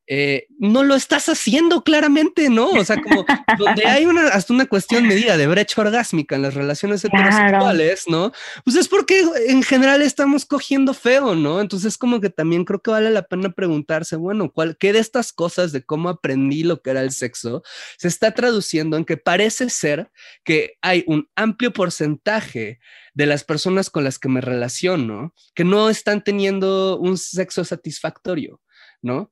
Eh, 0.08 0.46
no 0.60 0.84
lo 0.84 0.94
estás 0.94 1.30
haciendo 1.30 1.84
claramente, 1.84 2.50
¿no? 2.50 2.70
O 2.70 2.86
sea, 2.86 3.02
como 3.02 3.26
donde 3.58 3.86
hay 3.88 4.06
una, 4.06 4.28
hasta 4.28 4.54
una 4.54 4.68
cuestión 4.68 5.08
medida 5.08 5.36
de 5.36 5.48
brecha 5.48 5.82
orgásmica 5.82 6.36
en 6.36 6.44
las 6.44 6.54
relaciones 6.54 7.04
heterosexuales, 7.04 8.04
¿no? 8.08 8.32
Pues 8.64 8.76
es 8.76 8.88
porque 8.88 9.24
en 9.48 9.64
general 9.64 10.04
estamos 10.04 10.46
cogiendo 10.46 10.94
feo, 10.94 11.34
¿no? 11.34 11.60
Entonces 11.60 11.98
como 11.98 12.22
que 12.22 12.30
también 12.30 12.66
creo 12.66 12.82
que 12.82 12.92
vale 12.92 13.10
la 13.10 13.24
pena 13.24 13.50
preguntarse, 13.50 14.16
bueno, 14.16 14.52
¿cuál, 14.52 14.78
¿qué 14.78 14.94
de 14.94 15.00
estas 15.00 15.34
cosas 15.34 15.72
de 15.72 15.84
cómo 15.84 16.10
aprendí 16.10 16.64
lo 16.64 16.82
que 16.82 16.92
era 16.92 17.02
el 17.02 17.12
sexo 17.12 17.64
se 17.98 18.08
está 18.08 18.34
traduciendo 18.34 18.98
en 18.98 19.06
que 19.06 19.18
parece 19.18 19.70
ser 19.70 20.12
que 20.44 20.78
hay 20.82 21.04
un 21.08 21.30
amplio 21.36 21.74
porcentaje 21.74 22.80
de 23.16 23.26
las 23.26 23.44
personas 23.44 23.90
con 23.90 24.04
las 24.04 24.20
que 24.20 24.30
me 24.30 24.42
relaciono 24.42 25.34
que 25.56 25.64
no 25.64 25.90
están 25.90 26.24
teniendo 26.24 27.00
un 27.00 27.18
sexo 27.18 27.64
satisfactorio, 27.64 28.62
¿no? 29.02 29.32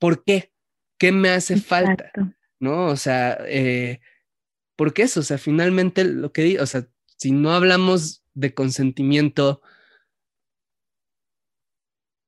¿Por 0.00 0.24
qué? 0.24 0.50
¿Qué 0.98 1.12
me 1.12 1.28
hace 1.28 1.56
falta? 1.58 2.10
¿No? 2.58 2.86
O 2.86 2.96
sea, 2.96 3.38
eh, 3.46 4.00
¿por 4.76 4.92
qué 4.92 5.02
eso? 5.02 5.20
O 5.20 5.22
sea, 5.22 5.38
finalmente 5.38 6.04
lo 6.04 6.32
que 6.32 6.42
digo, 6.42 6.62
o 6.62 6.66
sea, 6.66 6.88
si 7.16 7.30
no 7.30 7.52
hablamos 7.52 8.24
de 8.34 8.54
consentimiento, 8.54 9.60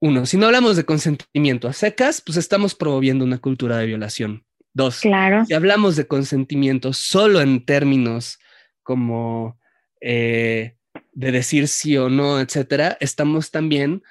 uno, 0.00 0.26
si 0.26 0.36
no 0.36 0.46
hablamos 0.46 0.76
de 0.76 0.84
consentimiento 0.84 1.66
a 1.66 1.72
secas, 1.72 2.20
pues 2.20 2.36
estamos 2.36 2.74
promoviendo 2.74 3.24
una 3.24 3.38
cultura 3.38 3.78
de 3.78 3.86
violación. 3.86 4.44
Dos, 4.74 5.00
claro. 5.00 5.44
si 5.44 5.54
hablamos 5.54 5.96
de 5.96 6.06
consentimiento 6.06 6.92
solo 6.92 7.42
en 7.42 7.64
términos 7.64 8.38
como 8.82 9.58
eh, 10.00 10.76
de 11.12 11.32
decir 11.32 11.68
sí 11.68 11.96
o 11.96 12.08
no, 12.08 12.40
etcétera, 12.40 12.96
estamos 13.00 13.50
también 13.50 14.02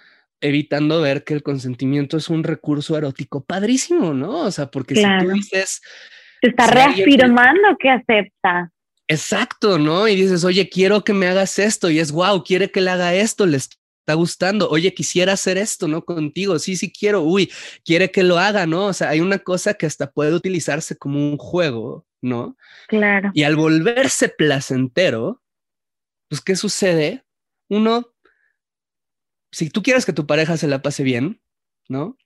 evitando 0.42 1.02
ver 1.02 1.24
que 1.24 1.34
el 1.34 1.44
consentimiento 1.44 2.18
es 2.18 2.30
un 2.30 2.44
recurso 2.44 2.98
erótico 2.98 3.44
padrísimo, 3.44 4.14
¿no? 4.14 4.40
O 4.40 4.52
sea, 4.52 4.70
porque 4.70 4.96
si 4.96 5.06
tú 5.20 5.32
dices... 5.32 5.82
Te 6.42 6.50
está 6.50 6.68
reafirmando 6.68 7.78
que 7.80 7.90
acepta. 7.90 8.72
Exacto, 9.08 9.78
¿no? 9.78 10.08
Y 10.08 10.16
dices, 10.16 10.44
oye, 10.44 10.70
quiero 10.70 11.04
que 11.04 11.14
me 11.14 11.28
hagas 11.28 11.60
esto. 11.60 11.90
Y 11.90 12.00
es, 12.00 12.12
wow, 12.12 12.44
quiere 12.44 12.72
que 12.72 12.82
le 12.82 12.90
haga 12.90 13.14
esto, 13.14 13.46
le 13.46 13.58
está 13.58 14.14
gustando. 14.16 14.70
Oye, 14.70 14.94
quisiera 14.94 15.34
hacer 15.34 15.58
esto, 15.58 15.88
¿no? 15.88 16.04
Contigo. 16.04 16.58
Sí, 16.58 16.76
sí 16.76 16.92
quiero. 16.92 17.22
Uy, 17.22 17.52
quiere 17.86 18.10
que 18.10 18.24
lo 18.24 18.40
haga, 18.40 18.66
¿no? 18.66 18.86
O 18.86 18.94
sea, 18.94 19.10
hay 19.10 19.20
una 19.20 19.40
cosa 19.40 19.76
que 19.76 19.86
hasta 19.86 20.12
puede 20.12 20.34
utilizarse 20.34 20.98
como 20.98 21.20
un 21.20 21.38
juego, 21.38 22.06
¿no? 22.22 22.58
Claro. 22.88 23.32
Y 23.34 23.44
al 23.44 23.56
volverse 23.56 24.30
placentero, 24.30 25.42
pues, 26.30 26.42
¿qué 26.42 26.56
sucede? 26.56 27.24
Uno 27.70 28.14
si 29.52 29.70
tú 29.70 29.84
quieres 29.84 30.06
que 30.06 30.14
tu 30.14 30.26
pareja 30.26 30.58
se 30.58 30.68
la 30.68 30.82
pase 30.82 31.04
bien, 31.04 31.42
¿no? 31.88 32.18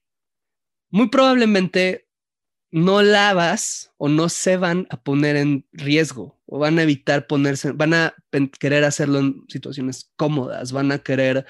Muy 0.90 1.10
probablemente 1.10 2.08
no 2.72 3.02
la 3.02 3.34
vas 3.34 3.94
o 3.98 4.10
no 4.10 4.30
se 4.30 4.58
van 4.58 4.88
a 4.90 5.02
poner 5.02 5.36
en 5.38 5.68
riesgo 5.72 6.42
o 6.46 6.60
van 6.60 6.78
a 6.78 6.84
evitar 6.84 7.28
ponerse, 7.28 7.72
van 7.72 7.94
a 7.94 8.16
querer 8.60 8.84
hacerlo 8.84 9.20
en 9.20 9.46
situaciones 9.48 10.12
cómodas, 10.16 10.72
van 10.72 10.92
a 10.92 11.00
querer 11.00 11.46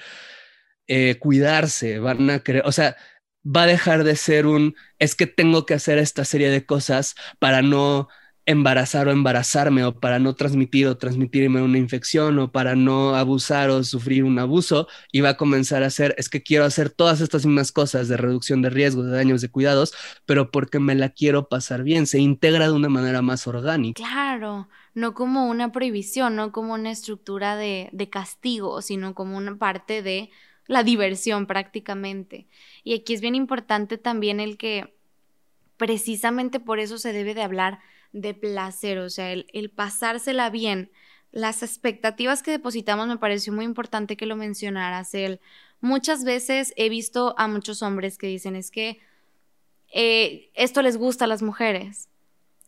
eh, 0.86 1.18
cuidarse, 1.18 1.98
van 1.98 2.30
a 2.30 2.40
querer, 2.40 2.62
o 2.64 2.72
sea, 2.72 2.96
va 3.44 3.64
a 3.64 3.66
dejar 3.66 4.04
de 4.04 4.16
ser 4.16 4.46
un, 4.46 4.76
es 4.98 5.14
que 5.14 5.26
tengo 5.26 5.66
que 5.66 5.74
hacer 5.74 5.98
esta 5.98 6.24
serie 6.24 6.50
de 6.50 6.64
cosas 6.64 7.14
para 7.38 7.62
no 7.62 8.08
embarazar 8.46 9.08
o 9.08 9.10
embarazarme 9.10 9.84
o 9.84 9.98
para 9.98 10.20
no 10.20 10.34
transmitir 10.34 10.86
o 10.86 10.96
transmitirme 10.96 11.60
una 11.60 11.78
infección 11.78 12.38
o 12.38 12.52
para 12.52 12.76
no 12.76 13.16
abusar 13.16 13.70
o 13.70 13.82
sufrir 13.82 14.22
un 14.22 14.38
abuso 14.38 14.86
y 15.10 15.20
va 15.20 15.30
a 15.30 15.36
comenzar 15.36 15.82
a 15.82 15.86
hacer, 15.86 16.14
es 16.16 16.28
que 16.28 16.44
quiero 16.44 16.64
hacer 16.64 16.90
todas 16.90 17.20
estas 17.20 17.44
mismas 17.44 17.72
cosas 17.72 18.06
de 18.06 18.16
reducción 18.16 18.62
de 18.62 18.70
riesgos, 18.70 19.06
de 19.06 19.16
daños, 19.16 19.40
de 19.40 19.50
cuidados, 19.50 19.92
pero 20.26 20.52
porque 20.52 20.78
me 20.78 20.94
la 20.94 21.08
quiero 21.08 21.48
pasar 21.48 21.82
bien, 21.82 22.06
se 22.06 22.20
integra 22.20 22.68
de 22.68 22.72
una 22.72 22.88
manera 22.88 23.20
más 23.20 23.48
orgánica. 23.48 24.00
Claro, 24.00 24.68
no 24.94 25.12
como 25.12 25.48
una 25.48 25.72
prohibición, 25.72 26.36
no 26.36 26.52
como 26.52 26.74
una 26.74 26.92
estructura 26.92 27.56
de, 27.56 27.90
de 27.92 28.08
castigo, 28.08 28.80
sino 28.80 29.14
como 29.14 29.36
una 29.36 29.58
parte 29.58 30.02
de 30.02 30.30
la 30.68 30.84
diversión 30.84 31.46
prácticamente. 31.46 32.46
Y 32.84 32.94
aquí 32.94 33.12
es 33.14 33.20
bien 33.20 33.34
importante 33.34 33.98
también 33.98 34.38
el 34.38 34.56
que 34.56 34.94
precisamente 35.76 36.60
por 36.60 36.78
eso 36.78 36.96
se 36.98 37.12
debe 37.12 37.34
de 37.34 37.42
hablar 37.42 37.80
de 38.16 38.32
placer, 38.32 38.98
o 38.98 39.10
sea, 39.10 39.30
el, 39.30 39.70
pasársela 39.70 40.48
bien. 40.48 40.90
Las 41.32 41.62
expectativas 41.62 42.42
que 42.42 42.50
depositamos 42.50 43.06
me 43.08 43.18
pareció 43.18 43.52
muy 43.52 43.66
importante 43.66 44.16
que 44.16 44.24
lo 44.24 44.36
mencionaras. 44.36 45.14
El, 45.14 45.38
muchas 45.80 46.24
veces 46.24 46.72
he 46.76 46.88
visto 46.88 47.34
a 47.36 47.46
muchos 47.46 47.82
hombres 47.82 48.16
que 48.16 48.26
dicen 48.26 48.56
es 48.56 48.70
que 48.70 49.00
eh, 49.92 50.50
esto 50.54 50.80
les 50.80 50.96
gusta 50.96 51.26
a 51.26 51.28
las 51.28 51.42
mujeres, 51.42 52.08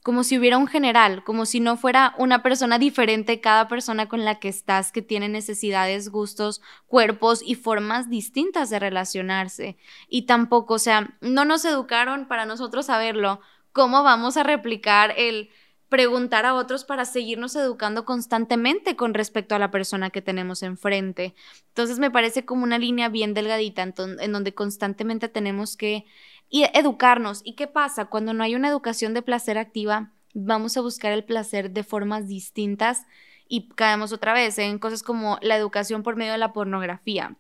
como 0.02 0.22
si 0.22 0.38
hubiera 0.38 0.58
un 0.58 0.66
general, 0.66 1.24
como 1.24 1.46
si 1.46 1.60
no 1.60 1.78
fuera 1.78 2.14
una 2.18 2.42
persona 2.42 2.78
diferente 2.78 3.40
cada 3.40 3.68
persona 3.68 4.06
con 4.06 4.26
la 4.26 4.38
que 4.38 4.48
estás, 4.48 4.92
que 4.92 5.00
tiene 5.00 5.30
necesidades, 5.30 6.10
gustos, 6.10 6.60
cuerpos 6.86 7.40
y 7.42 7.54
formas 7.54 8.10
distintas 8.10 8.68
de 8.68 8.78
relacionarse. 8.78 9.78
Y 10.08 10.22
tampoco, 10.22 10.74
o 10.74 10.78
sea, 10.78 11.16
no 11.22 11.46
nos 11.46 11.64
educaron 11.64 12.28
para 12.28 12.44
nosotros 12.44 12.86
saberlo, 12.86 13.40
¿cómo 13.72 14.02
vamos 14.02 14.36
a 14.36 14.42
replicar 14.42 15.14
el 15.16 15.50
preguntar 15.88 16.44
a 16.44 16.54
otros 16.54 16.84
para 16.84 17.04
seguirnos 17.04 17.56
educando 17.56 18.04
constantemente 18.04 18.94
con 18.94 19.14
respecto 19.14 19.54
a 19.54 19.58
la 19.58 19.70
persona 19.70 20.10
que 20.10 20.22
tenemos 20.22 20.62
enfrente? 20.62 21.34
Entonces 21.68 21.98
me 21.98 22.10
parece 22.10 22.44
como 22.44 22.64
una 22.64 22.78
línea 22.78 23.08
bien 23.08 23.34
delgadita 23.34 23.82
en, 23.82 24.32
donde 24.32 24.54
constantemente 24.54 25.28
tenemos 25.28 25.76
que 25.76 26.04
educarnos. 26.50 27.40
¿Y 27.44 27.54
qué 27.54 27.66
pasa? 27.66 28.06
Cuando 28.06 28.34
no 28.34 28.44
hay 28.44 28.54
una 28.54 28.68
educación 28.68 29.14
de 29.14 29.22
placer 29.22 29.58
activa, 29.58 30.12
vamos 30.34 30.76
a 30.76 30.80
buscar 30.80 31.12
el 31.12 31.24
placer 31.24 31.70
de 31.70 31.84
formas 31.84 32.28
distintas 32.28 33.06
y 33.48 33.68
caemos 33.70 34.12
otra 34.12 34.34
vez 34.34 34.58
en 34.58 34.78
cosas 34.78 35.02
como 35.02 35.38
la 35.40 35.56
educación 35.56 36.02
por 36.02 36.16
medio 36.16 36.32
de 36.32 36.38
la 36.38 36.52
pornografía 36.52 37.36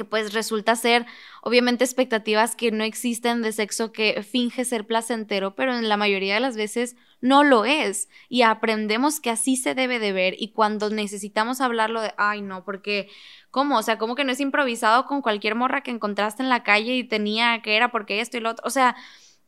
que 0.00 0.04
pues 0.06 0.32
resulta 0.32 0.76
ser 0.76 1.04
obviamente 1.42 1.84
expectativas 1.84 2.56
que 2.56 2.72
no 2.72 2.84
existen 2.84 3.42
de 3.42 3.52
sexo 3.52 3.92
que 3.92 4.22
finge 4.22 4.64
ser 4.64 4.86
placentero, 4.86 5.54
pero 5.54 5.76
en 5.76 5.90
la 5.90 5.98
mayoría 5.98 6.32
de 6.32 6.40
las 6.40 6.56
veces 6.56 6.96
no 7.20 7.44
lo 7.44 7.66
es. 7.66 8.08
Y 8.30 8.40
aprendemos 8.40 9.20
que 9.20 9.28
así 9.28 9.56
se 9.56 9.74
debe 9.74 9.98
de 9.98 10.12
ver 10.12 10.34
y 10.38 10.52
cuando 10.52 10.88
necesitamos 10.88 11.60
hablarlo 11.60 12.00
de, 12.00 12.14
ay 12.16 12.40
no, 12.40 12.64
porque 12.64 13.10
¿cómo? 13.50 13.76
O 13.76 13.82
sea, 13.82 13.98
como 13.98 14.14
que 14.14 14.24
no 14.24 14.32
es 14.32 14.40
improvisado 14.40 15.04
con 15.04 15.20
cualquier 15.20 15.54
morra 15.54 15.82
que 15.82 15.90
encontraste 15.90 16.42
en 16.42 16.48
la 16.48 16.62
calle 16.62 16.96
y 16.96 17.04
tenía 17.04 17.60
que 17.60 17.76
era 17.76 17.90
porque 17.90 18.22
esto 18.22 18.38
y 18.38 18.40
lo 18.40 18.52
otro, 18.52 18.66
o 18.66 18.70
sea, 18.70 18.96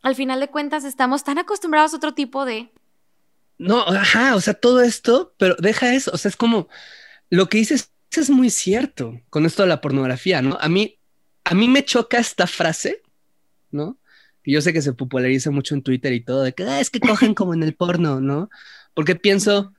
al 0.02 0.14
final 0.14 0.38
de 0.38 0.48
cuentas 0.48 0.84
estamos 0.84 1.24
tan 1.24 1.38
acostumbrados 1.38 1.94
a 1.94 1.96
otro 1.96 2.12
tipo 2.12 2.44
de... 2.44 2.70
No, 3.56 3.80
ajá, 3.86 4.34
o 4.34 4.40
sea, 4.42 4.52
todo 4.52 4.82
esto, 4.82 5.32
pero 5.38 5.56
deja 5.58 5.94
eso, 5.94 6.10
o 6.12 6.18
sea, 6.18 6.28
es 6.28 6.36
como 6.36 6.68
lo 7.30 7.48
que 7.48 7.56
dices 7.56 7.92
es 8.20 8.30
muy 8.30 8.50
cierto 8.50 9.20
con 9.30 9.46
esto 9.46 9.62
de 9.62 9.68
la 9.68 9.80
pornografía, 9.80 10.42
¿no? 10.42 10.58
A 10.60 10.68
mí, 10.68 10.98
a 11.44 11.54
mí 11.54 11.68
me 11.68 11.84
choca 11.84 12.18
esta 12.18 12.46
frase, 12.46 13.02
¿no? 13.70 13.98
Y 14.44 14.52
yo 14.52 14.60
sé 14.60 14.72
que 14.72 14.82
se 14.82 14.92
populariza 14.92 15.50
mucho 15.50 15.74
en 15.74 15.82
Twitter 15.82 16.12
y 16.12 16.20
todo, 16.20 16.42
de 16.42 16.52
que 16.52 16.64
ah, 16.64 16.80
es 16.80 16.90
que 16.90 17.00
cogen 17.00 17.34
como 17.34 17.54
en 17.54 17.62
el 17.62 17.74
porno, 17.74 18.20
¿no? 18.20 18.50
Porque 18.94 19.14
pienso, 19.14 19.72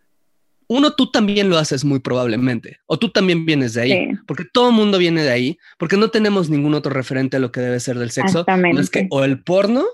uno, 0.67 0.93
tú 0.93 1.11
también 1.11 1.49
lo 1.49 1.57
haces 1.57 1.83
muy 1.83 1.99
probablemente, 1.99 2.79
o 2.85 2.97
tú 2.97 3.09
también 3.09 3.45
vienes 3.45 3.73
de 3.73 3.81
ahí, 3.81 4.09
porque 4.25 4.45
todo 4.45 4.69
el 4.69 4.75
mundo 4.75 4.97
viene 4.97 5.23
de 5.23 5.31
ahí, 5.31 5.57
porque 5.77 5.97
no 5.97 6.09
tenemos 6.09 6.49
ningún 6.49 6.73
otro 6.73 6.93
referente 6.93 7.37
a 7.37 7.39
lo 7.39 7.51
que 7.51 7.61
debe 7.61 7.79
ser 7.79 7.99
del 7.99 8.11
sexo, 8.11 8.45
más 8.47 8.89
que 8.89 9.07
o 9.11 9.23
el 9.23 9.43
porno 9.43 9.85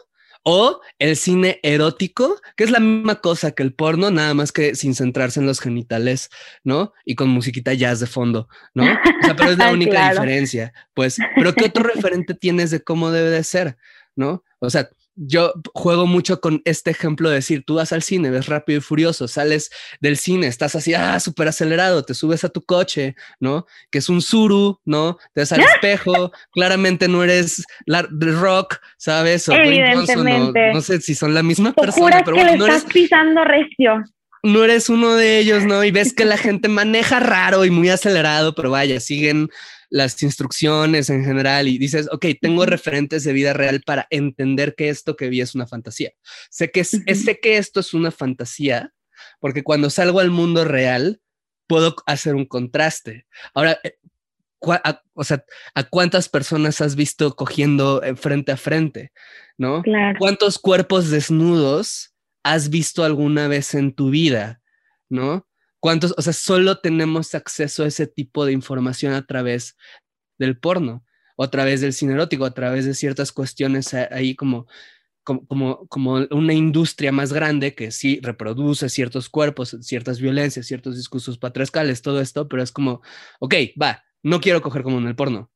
o 0.44 0.82
el 1.00 1.16
cine 1.16 1.60
erótico, 1.64 2.40
que 2.56 2.64
es 2.64 2.72
la 2.72 2.80
misma 2.80 3.22
cosa 3.22 3.52
que 3.52 3.64
el 3.64 3.74
porno, 3.74 4.12
nada 4.12 4.34
más 4.34 4.52
que 4.52 4.76
sin 4.76 4.96
centrarse 4.96 5.40
en 5.40 5.46
los 5.46 5.60
genitales, 5.60 6.30
¿no? 6.64 6.94
Y 7.06 7.16
con 7.16 7.30
musiquita 7.30 7.74
jazz 7.74 8.00
de 8.00 8.08
fondo, 8.08 8.48
¿no? 8.74 8.84
O 8.84 9.26
sea, 9.26 9.36
pero 9.36 9.52
es 9.52 9.58
la 9.58 9.72
única 9.74 10.12
diferencia, 10.12 10.74
pues. 10.94 11.18
Pero 11.36 11.54
¿qué 11.54 11.66
otro 11.66 11.84
referente 11.84 12.34
tienes 12.34 12.72
de 12.72 12.84
cómo 12.84 13.12
debe 13.12 13.30
de 13.30 13.44
ser, 13.44 13.78
¿no? 14.16 14.44
O 14.60 14.70
sea, 14.70 14.90
yo 15.16 15.54
juego 15.74 16.06
mucho 16.06 16.40
con 16.40 16.62
este 16.66 16.92
ejemplo 16.92 17.30
de 17.30 17.36
decir, 17.36 17.64
tú 17.66 17.76
vas 17.76 17.92
al 17.92 18.04
cine, 18.04 18.30
ves 18.30 18.48
rápido 18.48 18.80
y 18.80 18.82
furioso, 18.82 19.28
sales 19.28 19.70
del 20.00 20.18
cine, 20.18 20.48
estás 20.48 20.76
así, 20.76 20.94
ah, 20.94 21.20
súper 21.20 21.48
acelerado, 21.48 22.04
te 22.04 22.14
subes 22.14 22.44
a 22.44 22.50
tu 22.50 22.62
coche, 22.62 23.16
¿no? 23.40 23.66
Que 23.92 24.00
es 24.00 24.10
un 24.10 24.22
suru, 24.22 24.80
¿no? 24.86 25.18
Te 25.34 25.42
ves 25.42 25.52
al 25.52 25.60
espejo, 25.62 26.32
claramente 26.52 27.08
no 27.08 27.24
eres 27.24 27.64
la, 27.86 28.02
rock, 28.02 28.78
¿sabes? 28.98 29.50
O 29.50 29.54
Evidentemente. 29.54 30.74
no, 30.74 30.82
sé 30.82 31.02
si 31.02 31.16
son 31.16 31.34
la 31.34 31.44
misma 31.44 31.74
persona, 31.74 32.22
pero 32.24 32.38
que 32.38 32.58
no 32.58 32.68
estás 32.68 32.92
pisando 32.92 33.44
recio. 33.44 34.04
No 34.44 34.64
eres 34.64 34.90
uno 34.90 35.16
de 35.16 35.40
ellos, 35.40 35.66
¿no? 35.66 35.84
Y 35.84 35.92
ves 35.92 36.14
que 36.14 36.26
la 36.26 36.38
gente 36.38 36.70
maneja 36.70 37.20
raro 37.20 37.66
y 37.66 37.70
muy 37.70 37.90
acelerado, 37.90 38.56
pero 38.56 38.72
vaya, 38.72 39.00
siguen 39.00 39.50
las 39.90 40.22
instrucciones 40.22 41.10
en 41.10 41.26
general 41.26 41.68
y 41.68 41.78
dices, 41.78 42.08
ok, 42.12 42.26
tengo 42.40 42.66
referentes 42.66 43.24
de 43.24 43.34
vida 43.34 43.54
real 43.54 43.82
para 43.86 44.08
entender 44.10 44.76
que 44.76 44.90
esto 44.90 45.16
que 45.16 45.30
vi 45.30 45.42
es 45.42 45.56
una 45.56 45.68
fantasía. 45.68 46.12
Sé 46.50 46.72
que, 46.72 46.84
sé 46.84 47.40
que 47.42 47.58
esto 47.58 47.80
es 47.80 47.94
una 47.94 48.12
fantasía 48.12 48.94
porque 49.40 49.64
cuando 49.64 49.90
salgo 49.90 50.20
al 50.20 50.32
mundo 50.32 50.66
real 50.66 51.22
puedo 51.68 51.96
hacer 52.06 52.36
un 52.36 52.46
contraste. 52.46 53.28
Ahora, 53.54 53.80
eh, 53.84 53.98
o 55.14 55.24
sea, 55.24 55.44
¿a 55.74 55.84
cuántas 55.84 56.28
personas 56.30 56.82
has 56.82 56.96
visto 56.96 57.36
cogiendo 57.36 58.04
eh, 58.04 58.16
frente 58.16 58.52
a 58.52 58.58
frente? 58.58 59.12
¿No? 59.58 59.84
¿Cuántos 60.18 60.60
cuerpos 60.60 61.10
desnudos 61.10 62.14
has 62.44 62.70
visto 62.70 63.04
alguna 63.04 63.48
vez 63.48 63.74
en 63.74 63.94
tu 63.94 64.10
vida? 64.10 64.62
¿No? 65.10 65.48
¿Cuántos, 65.80 66.14
o 66.18 66.22
sea, 66.22 66.34
solo 66.34 66.80
tenemos 66.80 67.36
acceso 67.36 67.84
a 67.84 67.88
ese 67.88 68.08
tipo 68.08 68.46
de 68.46 68.52
información 68.52 69.14
a 69.14 69.26
través 69.26 69.78
del 70.38 70.58
porno, 70.58 71.04
o 71.36 71.44
a 71.44 71.50
través 71.50 71.80
del 71.80 71.94
cine 71.94 72.14
erótico, 72.14 72.44
a 72.44 72.54
través 72.54 72.86
de 72.86 72.94
ciertas 72.94 73.32
cuestiones 73.32 73.94
ahí 73.94 74.36
como, 74.36 74.68
como, 75.24 75.88
como, 75.88 76.28
una 76.32 76.54
industria 76.54 77.14
más 77.14 77.32
grande 77.32 77.76
que 77.76 77.92
sí 77.92 78.20
reproduce 78.22 78.90
ciertos 78.90 79.30
cuerpos, 79.30 79.78
ciertas 79.80 80.20
violencias, 80.20 80.66
ciertos 80.66 80.98
discursos 80.98 81.38
patriarcales, 81.38 82.02
todo 82.02 82.20
esto, 82.20 82.50
pero 82.50 82.62
es 82.62 82.74
como, 82.74 83.02
ok, 83.40 83.56
va, 83.82 84.04
no 84.22 84.42
quiero 84.42 84.62
coger 84.62 84.84
como 84.84 84.98
en 84.98 85.08
el 85.08 85.16
porno. 85.16 85.50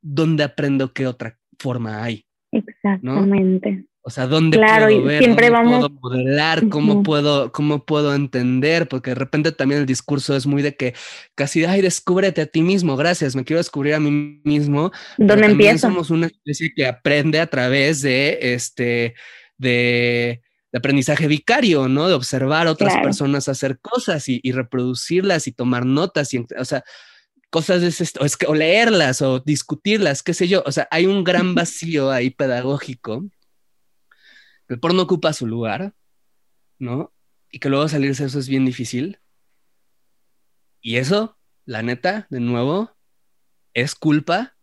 ¿Dónde 0.00 0.44
aprendo 0.44 0.92
qué 0.92 1.08
otra 1.08 1.36
forma 1.58 2.04
hay? 2.04 2.26
Exactamente. 2.52 3.86
O 4.06 4.10
sea, 4.10 4.26
¿dónde 4.26 4.58
puedo 4.58 5.02
ver? 5.02 5.18
Siempre 5.18 5.48
¿Dónde 5.48 5.78
puedo 5.78 5.88
modelar? 5.88 6.68
¿Cómo, 6.68 7.02
puedo, 7.02 7.50
¿Cómo 7.52 7.86
puedo 7.86 8.14
entender? 8.14 8.86
Porque 8.86 9.12
de 9.12 9.14
repente 9.14 9.50
también 9.50 9.80
el 9.80 9.86
discurso 9.86 10.36
es 10.36 10.44
muy 10.44 10.60
de 10.60 10.76
que 10.76 10.94
casi, 11.34 11.64
ay, 11.64 11.80
descúbrete 11.80 12.42
a 12.42 12.46
ti 12.46 12.60
mismo, 12.60 12.96
gracias, 12.96 13.34
me 13.34 13.44
quiero 13.44 13.60
descubrir 13.60 13.94
a 13.94 14.00
mí 14.00 14.42
mismo. 14.44 14.92
¿Dónde 15.16 15.46
empiezo? 15.46 15.88
Somos 15.88 16.10
una 16.10 16.26
especie 16.26 16.70
que 16.76 16.86
aprende 16.86 17.40
a 17.40 17.46
través 17.46 18.02
de, 18.02 18.38
este, 18.42 19.14
de, 19.56 20.42
aprendizaje 20.74 21.26
vicario, 21.26 21.88
¿no? 21.88 22.06
De 22.06 22.12
observar 22.14 22.66
a 22.66 22.72
otras 22.72 22.98
personas 22.98 23.48
hacer 23.48 23.78
cosas 23.80 24.28
y, 24.28 24.52
reproducirlas 24.52 25.46
y 25.46 25.52
tomar 25.52 25.86
notas. 25.86 26.34
Y, 26.34 26.44
o 26.58 26.64
sea, 26.66 26.84
cosas 27.48 27.80
de 27.80 27.88
ese, 27.88 28.04
o, 28.20 28.26
es 28.26 28.36
que, 28.36 28.44
o 28.44 28.54
leerlas 28.54 29.22
o 29.22 29.40
discutirlas, 29.40 30.22
qué 30.22 30.34
sé 30.34 30.46
yo. 30.46 30.62
O 30.66 30.72
sea, 30.72 30.86
hay 30.90 31.06
un 31.06 31.24
gran 31.24 31.54
vacío 31.54 32.10
ahí 32.10 32.28
pedagógico 32.28 33.24
el 34.74 34.80
porno 34.80 35.02
ocupa 35.02 35.32
su 35.32 35.46
lugar, 35.46 35.94
¿no? 36.80 37.14
Y 37.48 37.60
que 37.60 37.68
luego 37.68 37.86
salirse 37.88 38.24
eso 38.24 38.40
es 38.40 38.48
bien 38.48 38.64
difícil. 38.64 39.20
Y 40.80 40.96
eso, 40.96 41.38
la 41.64 41.82
neta, 41.82 42.26
de 42.28 42.40
nuevo, 42.40 42.90
es 43.72 43.94
culpa 43.94 44.56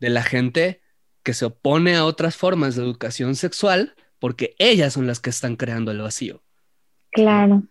de 0.00 0.10
la 0.10 0.24
gente 0.24 0.82
que 1.22 1.32
se 1.32 1.44
opone 1.44 1.94
a 1.94 2.04
otras 2.04 2.36
formas 2.36 2.74
de 2.74 2.82
educación 2.82 3.36
sexual 3.36 3.94
porque 4.18 4.56
ellas 4.58 4.94
son 4.94 5.06
las 5.06 5.20
que 5.20 5.30
están 5.30 5.54
creando 5.54 5.92
el 5.92 6.00
vacío. 6.00 6.42
Claro. 7.12 7.62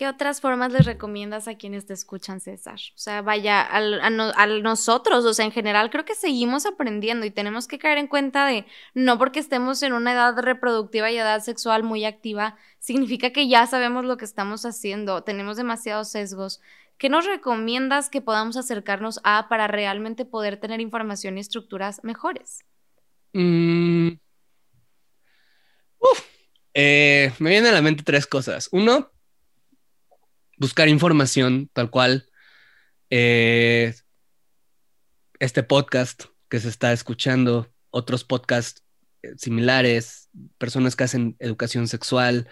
¿Qué 0.00 0.08
otras 0.08 0.40
formas 0.40 0.72
les 0.72 0.86
recomiendas 0.86 1.46
a 1.46 1.56
quienes 1.56 1.84
te 1.84 1.92
escuchan, 1.92 2.40
César? 2.40 2.80
O 2.94 2.98
sea, 2.98 3.20
vaya, 3.20 3.68
a, 3.70 4.46
nosotros, 4.46 5.26
o 5.26 5.34
sea, 5.34 5.44
en 5.44 5.52
general 5.52 5.90
creo 5.90 6.06
que 6.06 6.14
seguimos 6.14 6.64
aprendiendo 6.64 7.26
y 7.26 7.30
tenemos 7.30 7.68
que 7.68 7.78
caer 7.78 7.98
en 7.98 8.06
cuenta 8.06 8.46
de 8.46 8.64
no 8.94 9.18
porque 9.18 9.40
estemos 9.40 9.82
en 9.82 9.92
una 9.92 10.14
edad 10.14 10.38
reproductiva 10.38 11.10
y 11.10 11.18
edad 11.18 11.42
sexual 11.42 11.82
muy 11.82 12.06
activa, 12.06 12.56
significa 12.78 13.28
que 13.28 13.46
ya 13.46 13.66
sabemos 13.66 14.06
lo 14.06 14.16
que 14.16 14.24
estamos 14.24 14.64
haciendo, 14.64 15.22
tenemos 15.22 15.58
demasiados 15.58 16.08
sesgos. 16.08 16.62
¿Qué 16.96 17.10
nos 17.10 17.26
recomiendas 17.26 18.08
que 18.08 18.22
podamos 18.22 18.56
acercarnos 18.56 19.20
a 19.22 19.50
para 19.50 19.66
realmente 19.66 20.24
poder 20.24 20.56
tener 20.56 20.80
información 20.80 21.36
y 21.36 21.42
estructuras 21.42 22.02
mejores? 22.04 22.64
Mm. 23.34 24.12
Eh, 26.72 27.32
me 27.38 27.50
vienen 27.50 27.70
a 27.70 27.74
la 27.74 27.82
mente 27.82 28.02
tres 28.02 28.26
cosas. 28.26 28.70
Uno, 28.72 29.10
buscar 30.60 30.88
información 30.88 31.68
tal 31.72 31.90
cual. 31.90 32.28
Eh, 33.08 33.92
este 35.40 35.62
podcast 35.64 36.24
que 36.48 36.60
se 36.60 36.68
está 36.68 36.92
escuchando, 36.92 37.72
otros 37.90 38.22
podcasts 38.24 38.84
eh, 39.22 39.32
similares, 39.36 40.28
personas 40.58 40.94
que 40.94 41.04
hacen 41.04 41.34
educación 41.40 41.88
sexual, 41.88 42.46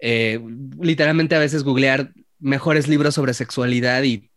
eh, 0.00 0.40
literalmente 0.80 1.36
a 1.36 1.38
veces 1.38 1.62
googlear 1.62 2.12
mejores 2.38 2.88
libros 2.88 3.14
sobre 3.14 3.34
sexualidad 3.34 4.02
y 4.02 4.30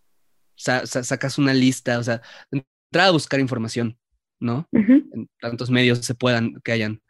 sacas 0.56 1.38
una 1.38 1.54
lista, 1.54 2.00
o 2.00 2.04
sea, 2.04 2.22
entrar 2.52 3.08
a 3.08 3.12
buscar 3.12 3.40
información, 3.40 3.98
¿no? 4.42 4.68
En 4.74 5.30
tantos 5.40 5.70
medios 5.70 6.00
se 6.00 6.16
puedan, 6.16 6.60
que 6.64 6.74
hayan. 6.74 7.02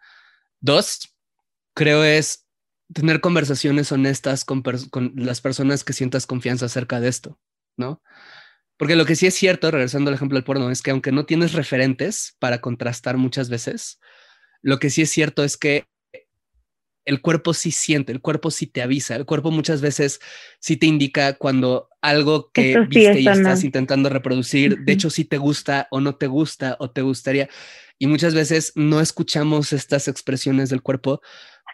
Dos, 0.60 1.15
creo 1.73 2.04
es 2.04 2.45
tener 2.93 3.21
conversaciones 3.21 3.91
honestas 3.91 4.45
con, 4.45 4.63
las 5.15 5.41
personas 5.41 5.84
que 5.84 5.93
sientas 5.93 6.25
confianza 6.25 6.65
acerca 6.65 6.99
de 6.99 7.10
esto, 7.10 7.39
¿no? 7.78 8.02
Porque 8.78 8.95
lo 8.95 9.06
que 9.06 9.15
sí 9.15 9.28
es 9.28 9.36
cierto, 9.36 9.71
regresando 9.71 10.10
al 10.10 10.15
ejemplo 10.15 10.38
del 10.38 10.45
porno, 10.45 10.71
es 10.71 10.82
que 10.82 10.91
aunque 10.91 11.12
no 11.12 11.25
tienes 11.25 11.54
referentes 11.54 12.36
para 12.39 12.62
contrastar 12.62 13.17
muchas 13.17 13.49
veces, 13.49 13.99
lo 14.62 14.80
que 14.80 14.89
sí 14.89 15.02
es 15.02 15.10
cierto 15.10 15.43
es 15.43 15.58
que 15.58 15.86
el 17.06 17.21
cuerpo 17.21 17.54
sí 17.54 17.71
siente, 17.71 18.12
el 18.12 18.21
cuerpo 18.21 18.52
sí 18.52 18.67
te 18.67 18.82
avisa, 18.82 19.15
el 19.15 19.25
cuerpo 19.25 19.52
muchas 19.52 19.82
veces 19.82 20.19
sí 20.60 20.78
te 20.78 20.86
indica 20.86 21.34
cuando 21.34 21.89
algo 22.02 22.52
que 22.52 22.80
viste 22.88 23.19
y 23.21 23.28
estás 23.28 23.63
intentando 23.63 24.10
reproducir, 24.10 24.80
de 24.80 24.93
hecho 24.93 25.10
sí 25.10 25.25
te 25.25 25.38
gusta 25.38 25.88
o 25.91 26.02
no 26.02 26.15
te 26.15 26.28
gusta 26.28 26.78
o 26.80 26.91
te 26.91 27.02
gustaría. 27.02 27.49
Y 27.97 28.08
muchas 28.08 28.34
veces 28.34 28.71
no 28.75 29.02
escuchamos 29.02 29.73
estas 29.73 30.08
expresiones 30.08 30.69
del 30.69 30.82
cuerpo 30.82 31.21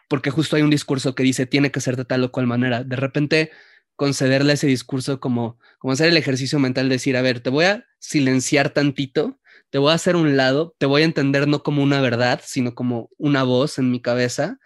porque 0.07 0.31
justo 0.31 0.55
hay 0.55 0.61
un 0.61 0.69
discurso 0.69 1.15
que 1.15 1.23
dice 1.23 1.45
tiene 1.45 1.71
que 1.71 1.81
ser 1.81 1.97
de 1.97 2.05
tal 2.05 2.23
o 2.23 2.31
cual 2.31 2.47
manera. 2.47 2.83
De 2.83 2.95
repente 2.95 3.51
concederle 3.95 4.53
ese 4.53 4.67
discurso 4.67 5.19
como, 5.19 5.57
como 5.79 5.93
hacer 5.93 6.09
el 6.09 6.17
ejercicio 6.17 6.59
mental, 6.59 6.89
decir, 6.89 7.17
a 7.17 7.21
ver, 7.21 7.39
te 7.39 7.49
voy 7.49 7.65
a 7.65 7.85
silenciar 7.99 8.69
tantito, 8.71 9.39
te 9.69 9.77
voy 9.77 9.91
a 9.91 9.95
hacer 9.95 10.15
un 10.15 10.37
lado, 10.37 10.75
te 10.77 10.85
voy 10.85 11.01
a 11.01 11.05
entender 11.05 11.47
no 11.47 11.63
como 11.63 11.81
una 11.81 12.01
verdad, 12.01 12.41
sino 12.43 12.75
como 12.75 13.09
una 13.17 13.43
voz 13.43 13.79
en 13.79 13.91
mi 13.91 14.01
cabeza, 14.01 14.59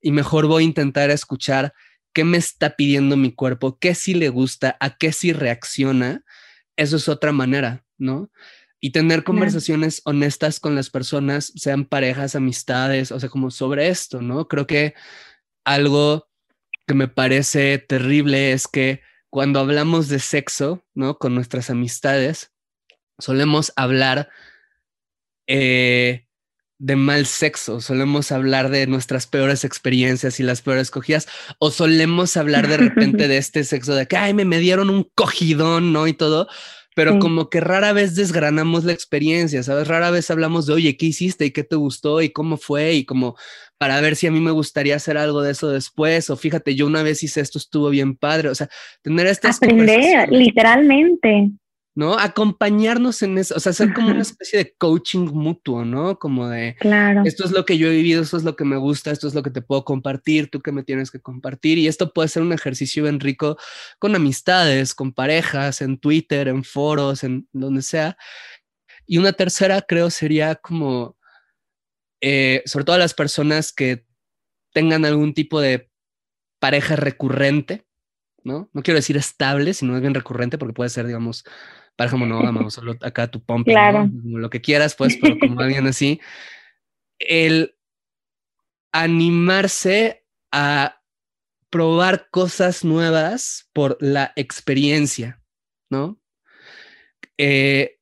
y 0.00 0.12
mejor 0.12 0.46
voy 0.46 0.64
a 0.64 0.66
intentar 0.66 1.10
escuchar 1.10 1.72
qué 2.12 2.24
me 2.24 2.36
está 2.36 2.76
pidiendo 2.76 3.16
mi 3.16 3.32
cuerpo, 3.32 3.78
qué 3.78 3.94
sí 3.94 4.14
le 4.14 4.28
gusta, 4.28 4.76
a 4.80 4.96
qué 4.96 5.12
sí 5.12 5.32
reacciona. 5.32 6.24
Eso 6.76 6.96
es 6.96 7.08
otra 7.08 7.32
manera, 7.32 7.84
¿no? 7.98 8.30
Y 8.84 8.90
tener 8.90 9.24
conversaciones 9.24 10.02
honestas 10.04 10.60
con 10.60 10.74
las 10.74 10.90
personas, 10.90 11.54
sean 11.56 11.86
parejas, 11.86 12.36
amistades, 12.36 13.12
o 13.12 13.18
sea, 13.18 13.30
como 13.30 13.50
sobre 13.50 13.88
esto, 13.88 14.20
¿no? 14.20 14.46
Creo 14.46 14.66
que 14.66 14.92
algo 15.64 16.28
que 16.86 16.92
me 16.92 17.08
parece 17.08 17.78
terrible 17.78 18.52
es 18.52 18.68
que 18.68 19.00
cuando 19.30 19.58
hablamos 19.58 20.08
de 20.08 20.18
sexo, 20.18 20.84
¿no? 20.92 21.16
Con 21.16 21.34
nuestras 21.34 21.70
amistades, 21.70 22.52
solemos 23.18 23.72
hablar 23.74 24.28
eh, 25.46 26.26
de 26.78 26.96
mal 26.96 27.24
sexo, 27.24 27.80
solemos 27.80 28.32
hablar 28.32 28.68
de 28.68 28.86
nuestras 28.86 29.26
peores 29.26 29.64
experiencias 29.64 30.40
y 30.40 30.42
las 30.42 30.60
peores 30.60 30.90
cogidas, 30.90 31.26
o 31.58 31.70
solemos 31.70 32.36
hablar 32.36 32.68
de 32.68 32.76
repente 32.76 33.28
de 33.28 33.38
este 33.38 33.64
sexo 33.64 33.94
de 33.94 34.06
que, 34.06 34.18
ay, 34.18 34.34
me, 34.34 34.44
me 34.44 34.58
dieron 34.58 34.90
un 34.90 35.10
cogidón, 35.14 35.94
¿no? 35.94 36.06
Y 36.06 36.12
todo, 36.12 36.48
pero 36.94 37.18
como 37.18 37.50
que 37.50 37.60
rara 37.60 37.92
vez 37.92 38.14
desgranamos 38.14 38.84
la 38.84 38.92
experiencia, 38.92 39.62
¿sabes? 39.62 39.88
Rara 39.88 40.10
vez 40.10 40.30
hablamos 40.30 40.66
de, 40.66 40.74
oye, 40.74 40.96
¿qué 40.96 41.06
hiciste 41.06 41.44
y 41.44 41.50
qué 41.50 41.64
te 41.64 41.76
gustó 41.76 42.22
y 42.22 42.30
cómo 42.30 42.56
fue? 42.56 42.94
Y 42.94 43.04
como 43.04 43.36
para 43.78 44.00
ver 44.00 44.14
si 44.16 44.28
a 44.28 44.30
mí 44.30 44.40
me 44.40 44.52
gustaría 44.52 44.96
hacer 44.96 45.18
algo 45.18 45.42
de 45.42 45.50
eso 45.50 45.68
después, 45.68 46.30
o 46.30 46.36
fíjate, 46.36 46.74
yo 46.76 46.86
una 46.86 47.02
vez 47.02 47.22
hice 47.22 47.40
esto, 47.40 47.58
estuvo 47.58 47.90
bien 47.90 48.16
padre, 48.16 48.48
o 48.48 48.54
sea, 48.54 48.68
tener 49.02 49.26
estas... 49.26 49.56
Aprender, 49.56 50.30
literalmente. 50.30 51.50
¿No? 51.96 52.18
Acompañarnos 52.18 53.22
en 53.22 53.38
eso, 53.38 53.54
o 53.56 53.60
sea, 53.60 53.70
hacer 53.70 53.92
como 53.94 54.08
una 54.10 54.22
especie 54.22 54.58
de 54.58 54.74
coaching 54.76 55.30
mutuo, 55.32 55.84
¿no? 55.84 56.18
Como 56.18 56.48
de, 56.48 56.74
claro. 56.80 57.22
esto 57.24 57.44
es 57.44 57.52
lo 57.52 57.64
que 57.64 57.78
yo 57.78 57.86
he 57.86 57.96
vivido, 57.96 58.22
esto 58.22 58.36
es 58.36 58.42
lo 58.42 58.56
que 58.56 58.64
me 58.64 58.76
gusta, 58.76 59.12
esto 59.12 59.28
es 59.28 59.34
lo 59.34 59.42
que 59.44 59.50
te 59.50 59.62
puedo 59.62 59.84
compartir, 59.84 60.50
tú 60.50 60.60
que 60.60 60.72
me 60.72 60.82
tienes 60.82 61.12
que 61.12 61.20
compartir. 61.20 61.78
Y 61.78 61.86
esto 61.86 62.12
puede 62.12 62.28
ser 62.28 62.42
un 62.42 62.52
ejercicio 62.52 63.04
bien 63.04 63.20
rico 63.20 63.56
con 64.00 64.16
amistades, 64.16 64.94
con 64.94 65.12
parejas, 65.12 65.82
en 65.82 65.98
Twitter, 65.98 66.48
en 66.48 66.64
foros, 66.64 67.22
en 67.22 67.48
donde 67.52 67.82
sea. 67.82 68.16
Y 69.06 69.18
una 69.18 69.32
tercera, 69.32 69.82
creo, 69.82 70.10
sería 70.10 70.56
como, 70.56 71.16
eh, 72.20 72.62
sobre 72.66 72.84
todo 72.84 72.98
las 72.98 73.14
personas 73.14 73.72
que 73.72 74.04
tengan 74.72 75.04
algún 75.04 75.32
tipo 75.32 75.60
de 75.60 75.90
pareja 76.58 76.96
recurrente, 76.96 77.86
¿no? 78.44 78.68
No 78.72 78.82
quiero 78.82 78.98
decir 78.98 79.16
estable, 79.16 79.74
sino 79.74 79.96
es 79.96 80.00
bien 80.00 80.14
recurrente 80.14 80.58
porque 80.58 80.74
puede 80.74 80.90
ser, 80.90 81.06
digamos, 81.06 81.44
pareja 81.96 82.16
monógama 82.16 82.66
o 82.66 82.70
solo 82.70 82.96
acá 83.00 83.26
tu 83.26 83.40
pompa, 83.44 83.70
claro. 83.70 84.08
lo 84.24 84.50
que 84.50 84.60
quieras, 84.60 84.94
pues, 84.94 85.18
pero 85.20 85.38
como 85.38 85.60
alguien 85.60 85.86
así, 85.86 86.20
el 87.18 87.76
animarse 88.92 90.24
a 90.52 91.00
probar 91.70 92.28
cosas 92.30 92.84
nuevas 92.84 93.68
por 93.72 93.96
la 94.00 94.32
experiencia, 94.36 95.42
¿no? 95.90 96.20
Eh, 97.36 97.98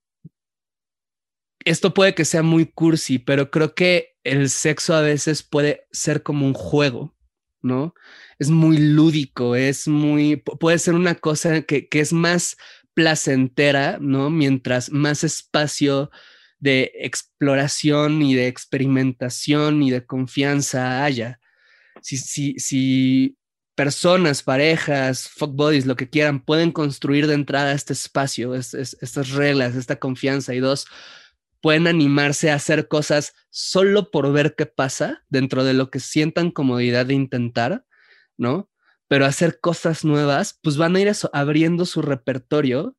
esto 1.64 1.94
puede 1.94 2.14
que 2.14 2.24
sea 2.24 2.42
muy 2.42 2.66
cursi, 2.66 3.18
pero 3.18 3.50
creo 3.50 3.74
que 3.74 4.16
el 4.24 4.50
sexo 4.50 4.94
a 4.94 5.00
veces 5.00 5.42
puede 5.42 5.86
ser 5.90 6.22
como 6.22 6.46
un 6.46 6.54
juego, 6.54 7.14
¿no? 7.62 7.94
Es 8.38 8.50
muy 8.50 8.78
lúdico, 8.78 9.56
es 9.56 9.88
muy, 9.88 10.36
puede 10.36 10.78
ser 10.78 10.94
una 10.94 11.14
cosa 11.14 11.62
que, 11.62 11.88
que 11.88 12.00
es 12.00 12.12
más 12.12 12.56
placentera, 12.94 13.98
¿no? 14.00 14.30
Mientras 14.30 14.90
más 14.90 15.24
espacio 15.24 16.10
de 16.58 16.92
exploración 16.94 18.22
y 18.22 18.34
de 18.34 18.46
experimentación 18.46 19.82
y 19.82 19.90
de 19.90 20.06
confianza 20.06 21.04
haya. 21.04 21.40
Si, 22.02 22.16
si, 22.16 22.54
si 22.58 23.36
personas, 23.74 24.42
parejas, 24.42 25.28
fuck 25.28 25.54
bodies, 25.54 25.86
lo 25.86 25.96
que 25.96 26.08
quieran, 26.08 26.44
pueden 26.44 26.72
construir 26.72 27.26
de 27.26 27.34
entrada 27.34 27.72
este 27.72 27.92
espacio, 27.94 28.54
estas 28.54 29.30
reglas, 29.30 29.74
esta 29.74 29.96
confianza 29.96 30.54
y 30.54 30.60
dos, 30.60 30.86
pueden 31.62 31.86
animarse 31.86 32.50
a 32.50 32.56
hacer 32.56 32.88
cosas 32.88 33.32
solo 33.48 34.10
por 34.10 34.30
ver 34.32 34.54
qué 34.54 34.66
pasa 34.66 35.24
dentro 35.30 35.64
de 35.64 35.72
lo 35.72 35.90
que 35.90 36.00
sientan 36.00 36.50
comodidad 36.50 37.06
de 37.06 37.14
intentar, 37.14 37.86
¿no? 38.36 38.68
pero 39.12 39.26
hacer 39.26 39.60
cosas 39.60 40.06
nuevas, 40.06 40.58
pues 40.62 40.78
van 40.78 40.96
a 40.96 41.00
ir 41.00 41.12
abriendo 41.34 41.84
su 41.84 42.00
repertorio 42.00 42.96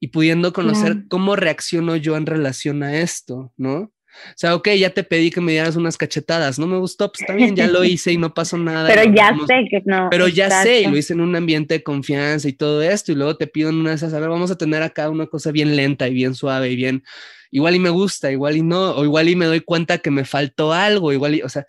y 0.00 0.06
pudiendo 0.06 0.54
conocer 0.54 1.04
cómo 1.10 1.36
reacciono 1.36 1.96
yo 1.96 2.16
en 2.16 2.24
relación 2.24 2.82
a 2.82 2.96
esto, 2.96 3.52
¿no? 3.58 3.92
O 4.28 4.36
sea, 4.36 4.54
ok, 4.54 4.68
ya 4.78 4.90
te 4.90 5.04
pedí 5.04 5.30
que 5.30 5.40
me 5.40 5.52
dieras 5.52 5.76
unas 5.76 5.96
cachetadas, 5.96 6.58
no 6.58 6.66
me 6.66 6.78
gustó, 6.78 7.10
pues 7.10 7.22
está 7.22 7.34
bien, 7.34 7.56
ya 7.56 7.66
lo 7.66 7.84
hice 7.84 8.12
y 8.12 8.16
no 8.16 8.34
pasó 8.34 8.58
nada. 8.58 8.88
pero 8.88 9.12
ya 9.14 9.34
sé 9.46 9.64
que 9.70 9.82
no. 9.84 10.08
Pero 10.10 10.28
ya 10.28 10.62
sé, 10.62 10.82
y 10.82 10.86
lo 10.86 10.96
hice 10.96 11.12
en 11.12 11.20
un 11.20 11.34
ambiente 11.36 11.74
de 11.74 11.82
confianza 11.82 12.48
y 12.48 12.52
todo 12.52 12.82
esto, 12.82 13.12
y 13.12 13.14
luego 13.14 13.36
te 13.36 13.46
pido 13.46 13.70
en 13.70 13.76
una 13.76 13.90
de 13.90 13.96
esas, 13.96 14.12
a 14.12 14.20
ver, 14.20 14.28
vamos 14.28 14.50
a 14.50 14.58
tener 14.58 14.82
acá 14.82 15.08
una 15.10 15.26
cosa 15.26 15.52
bien 15.52 15.76
lenta 15.76 16.08
y 16.08 16.14
bien 16.14 16.34
suave 16.34 16.70
y 16.70 16.76
bien, 16.76 17.02
igual 17.50 17.74
y 17.74 17.78
me 17.78 17.90
gusta, 17.90 18.30
igual 18.30 18.56
y 18.56 18.62
no, 18.62 18.90
o 18.92 19.04
igual 19.04 19.28
y 19.28 19.36
me 19.36 19.46
doy 19.46 19.60
cuenta 19.60 19.98
que 19.98 20.10
me 20.10 20.24
faltó 20.24 20.72
algo, 20.72 21.12
igual 21.12 21.36
y, 21.36 21.42
o 21.42 21.48
sea, 21.48 21.66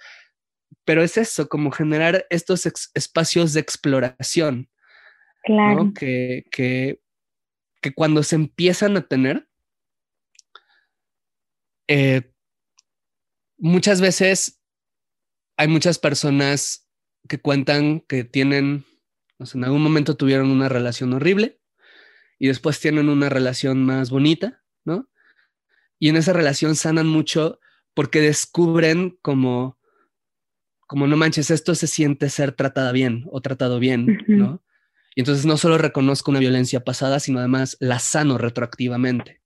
pero 0.85 1.03
es 1.03 1.17
eso, 1.17 1.47
como 1.47 1.71
generar 1.71 2.25
estos 2.29 2.65
espacios 2.93 3.53
de 3.53 3.59
exploración. 3.61 4.69
Claro. 5.43 5.91
Que, 5.97 6.45
que, 6.51 6.99
que 7.81 7.93
cuando 7.93 8.23
se 8.23 8.35
empiezan 8.35 8.95
a 8.97 9.01
tener, 9.01 9.47
eh, 11.87 12.30
muchas 13.61 14.01
veces 14.01 14.59
hay 15.55 15.67
muchas 15.67 15.99
personas 15.99 16.89
que 17.29 17.39
cuentan 17.39 18.01
que 18.01 18.23
tienen, 18.23 18.83
o 19.37 19.45
sea, 19.45 19.59
en 19.59 19.65
algún 19.65 19.83
momento 19.83 20.17
tuvieron 20.17 20.49
una 20.49 20.67
relación 20.67 21.13
horrible 21.13 21.61
y 22.39 22.47
después 22.47 22.79
tienen 22.79 23.07
una 23.07 23.29
relación 23.29 23.85
más 23.85 24.09
bonita, 24.09 24.63
¿no? 24.83 25.07
Y 25.99 26.09
en 26.09 26.15
esa 26.15 26.33
relación 26.33 26.75
sanan 26.75 27.05
mucho 27.05 27.59
porque 27.93 28.21
descubren 28.21 29.19
como, 29.21 29.77
como 30.87 31.05
no 31.05 31.15
manches, 31.15 31.51
esto 31.51 31.75
se 31.75 31.85
siente 31.85 32.29
ser 32.29 32.53
tratada 32.53 32.91
bien 32.91 33.25
o 33.31 33.41
tratado 33.41 33.79
bien, 33.79 34.23
¿no? 34.27 34.63
Y 35.15 35.21
entonces 35.21 35.45
no 35.45 35.57
solo 35.57 35.77
reconozco 35.77 36.31
una 36.31 36.39
violencia 36.39 36.83
pasada, 36.83 37.19
sino 37.19 37.37
además 37.37 37.77
la 37.79 37.99
sano 37.99 38.39
retroactivamente, 38.39 39.41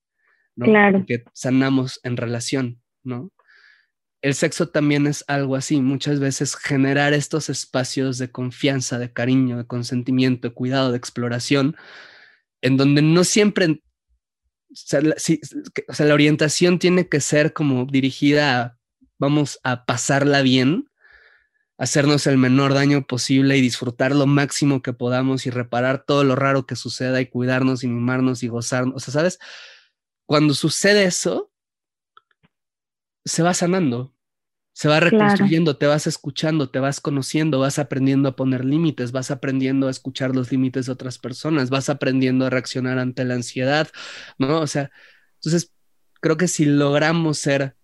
¿no? 0.56 0.68
Claro. 0.68 1.00
Porque 1.00 1.26
sanamos 1.34 2.00
en 2.04 2.16
relación, 2.16 2.82
¿no? 3.04 3.32
El 4.26 4.34
sexo 4.34 4.70
también 4.70 5.06
es 5.06 5.24
algo 5.28 5.56
así, 5.56 5.82
muchas 5.82 6.20
veces 6.20 6.56
generar 6.56 7.14
estos 7.14 7.48
espacios 7.48 8.18
de 8.18 8.32
confianza, 8.32 8.98
de 8.98 9.14
cariño, 9.14 9.58
de 9.58 9.68
consentimiento, 9.68 10.48
de 10.48 10.54
cuidado, 10.56 10.90
de 10.90 10.98
exploración, 10.98 11.78
en 12.62 12.76
donde 12.76 13.04
no 13.04 13.24
siempre, 13.24 13.84
o 14.72 14.74
sea, 14.74 15.02
la, 15.02 16.14
orientación 16.16 16.80
tiene 16.80 17.08
que 17.08 17.22
ser 17.22 17.54
como 17.54 17.86
dirigida 17.86 18.62
a, 18.62 18.80
vamos 19.20 19.60
a 19.62 19.86
pasarla 19.86 20.42
bien, 20.42 20.90
hacernos 21.78 22.26
el 22.26 22.40
menor 22.40 22.74
daño 22.74 23.06
posible 23.06 23.58
y 23.58 23.62
disfrutar 23.62 24.16
lo 24.16 24.26
máximo 24.26 24.82
que 24.82 24.94
podamos 24.94 25.46
y 25.46 25.52
reparar 25.52 26.04
todo 26.04 26.24
lo 26.24 26.36
raro 26.36 26.66
que 26.66 26.76
suceda 26.76 27.22
y 27.22 27.28
cuidarnos 27.28 27.84
y 27.84 27.88
mimarnos 27.90 28.42
y 28.42 28.48
gozarnos. 28.48 28.96
O 28.96 29.00
sea, 29.00 29.12
¿sabes? 29.12 29.38
Cuando 30.26 30.56
sucede 30.56 31.04
eso, 31.04 31.52
se 33.24 33.44
va 33.44 33.54
sanando, 33.54 34.15
se 34.76 34.90
va 34.90 35.00
reconstruyendo, 35.00 35.78
te 35.78 35.88
vas 35.88 36.06
escuchando, 36.06 36.70
te 36.70 36.80
vas 36.80 37.00
conociendo, 37.00 37.60
vas 37.60 37.80
aprendiendo 37.80 38.28
a 38.28 38.36
poner 38.36 38.66
límites, 38.66 39.14
vas 39.14 39.32
aprendiendo 39.32 39.88
a 39.88 39.90
escuchar 39.90 40.36
los 40.36 40.52
límites 40.52 40.88
de 40.88 40.92
otras 40.92 41.18
personas, 41.18 41.70
vas 41.70 41.88
aprendiendo 41.88 42.46
a 42.46 42.50
reaccionar 42.50 43.00
ante 43.00 43.24
la 43.24 43.36
ansiedad, 43.36 43.88
¿no? 44.38 44.60
O 44.60 44.68
sea, 44.68 44.92
entonces 45.36 45.72
creo 46.20 46.36
que 46.36 46.50
si 46.50 46.66
logramos 46.66 47.38
ser, 47.38 47.78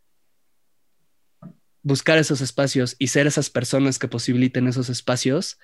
buscar 1.81 2.17
esos 2.17 2.41
espacios 2.41 2.97
y 2.99 3.07
ser 3.07 3.25
esas 3.25 3.49
personas 3.49 3.97
que 3.97 4.09
posibiliten 4.09 4.67
esos 4.67 4.89
espacios, 4.89 5.59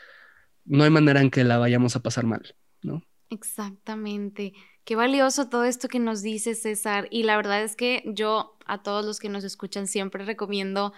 no 0.63 0.85
hay 0.85 0.91
manera 0.91 1.19
en 1.19 1.29
que 1.29 1.43
la 1.43 1.57
vayamos 1.57 1.97
a 1.97 2.01
pasar 2.01 2.25
mal, 2.25 2.55
¿no? 2.81 3.03
Exactamente. 3.29 4.53
Qué 4.85 4.95
valioso 4.95 5.49
todo 5.49 5.65
esto 5.65 5.89
que 5.89 5.99
nos 5.99 6.21
dice 6.21 6.55
César. 6.55 7.09
Y 7.11 7.23
la 7.23 7.35
verdad 7.35 7.61
es 7.63 7.75
que 7.75 8.03
yo 8.05 8.57
a 8.65 8.83
todos 8.83 9.05
los 9.05 9.19
que 9.19 9.27
nos 9.27 9.43
escuchan 9.43 9.87
siempre 9.87 10.23
recomiendo 10.23 10.93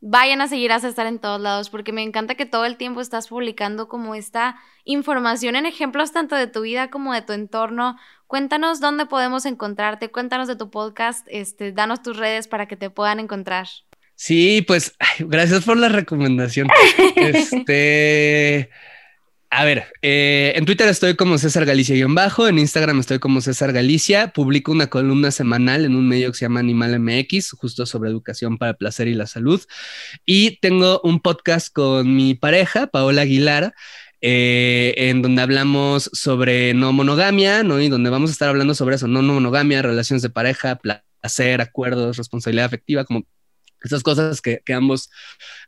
vayan 0.00 0.40
a 0.40 0.48
seguir 0.48 0.72
a 0.72 0.80
César 0.80 1.06
en 1.06 1.18
todos 1.18 1.40
lados 1.40 1.70
porque 1.70 1.92
me 1.92 2.02
encanta 2.02 2.34
que 2.34 2.46
todo 2.46 2.64
el 2.64 2.76
tiempo 2.76 3.00
estás 3.00 3.28
publicando 3.28 3.88
como 3.88 4.14
esta 4.14 4.56
información 4.84 5.56
en 5.56 5.66
ejemplos 5.66 6.12
tanto 6.12 6.36
de 6.36 6.46
tu 6.46 6.62
vida 6.62 6.90
como 6.90 7.12
de 7.12 7.22
tu 7.22 7.32
entorno. 7.32 7.96
Cuéntanos 8.26 8.80
dónde 8.80 9.06
podemos 9.06 9.44
encontrarte, 9.44 10.10
cuéntanos 10.10 10.48
de 10.48 10.56
tu 10.56 10.70
podcast, 10.70 11.26
este, 11.30 11.72
danos 11.72 12.02
tus 12.02 12.16
redes 12.16 12.48
para 12.48 12.66
que 12.66 12.76
te 12.76 12.90
puedan 12.90 13.20
encontrar. 13.20 13.66
Sí, 14.14 14.62
pues 14.66 14.94
gracias 15.18 15.64
por 15.64 15.76
la 15.76 15.88
recomendación. 15.88 16.68
este 17.16 18.70
a 19.52 19.64
ver, 19.64 19.86
eh, 20.00 20.52
en 20.54 20.64
Twitter 20.64 20.88
estoy 20.88 21.16
como 21.16 21.36
César 21.36 21.66
Galicia-bajo, 21.66 22.46
en 22.46 22.60
Instagram 22.60 23.00
estoy 23.00 23.18
como 23.18 23.40
César 23.40 23.72
Galicia, 23.72 24.28
publico 24.28 24.70
una 24.70 24.86
columna 24.86 25.32
semanal 25.32 25.84
en 25.84 25.96
un 25.96 26.08
medio 26.08 26.30
que 26.30 26.38
se 26.38 26.44
llama 26.44 26.60
Animal 26.60 27.00
MX, 27.00 27.50
justo 27.52 27.84
sobre 27.84 28.10
educación 28.10 28.58
para 28.58 28.70
el 28.70 28.76
placer 28.76 29.08
y 29.08 29.14
la 29.14 29.26
salud, 29.26 29.60
y 30.24 30.60
tengo 30.60 31.00
un 31.02 31.18
podcast 31.18 31.72
con 31.72 32.14
mi 32.14 32.34
pareja, 32.34 32.86
Paola 32.86 33.22
Aguilar, 33.22 33.74
eh, 34.20 34.94
en 34.96 35.20
donde 35.20 35.42
hablamos 35.42 36.10
sobre 36.12 36.72
no 36.74 36.92
monogamia, 36.92 37.64
¿no? 37.64 37.80
Y 37.80 37.88
donde 37.88 38.10
vamos 38.10 38.30
a 38.30 38.32
estar 38.34 38.50
hablando 38.50 38.74
sobre 38.74 38.96
eso, 38.96 39.08
no, 39.08 39.20
no 39.20 39.34
monogamia, 39.34 39.82
relaciones 39.82 40.22
de 40.22 40.30
pareja, 40.30 40.76
placer, 40.76 41.60
acuerdos, 41.60 42.18
responsabilidad 42.18 42.66
afectiva, 42.66 43.04
como 43.04 43.24
esas 43.82 44.02
cosas 44.02 44.40
que, 44.40 44.62
ambos 44.72 45.10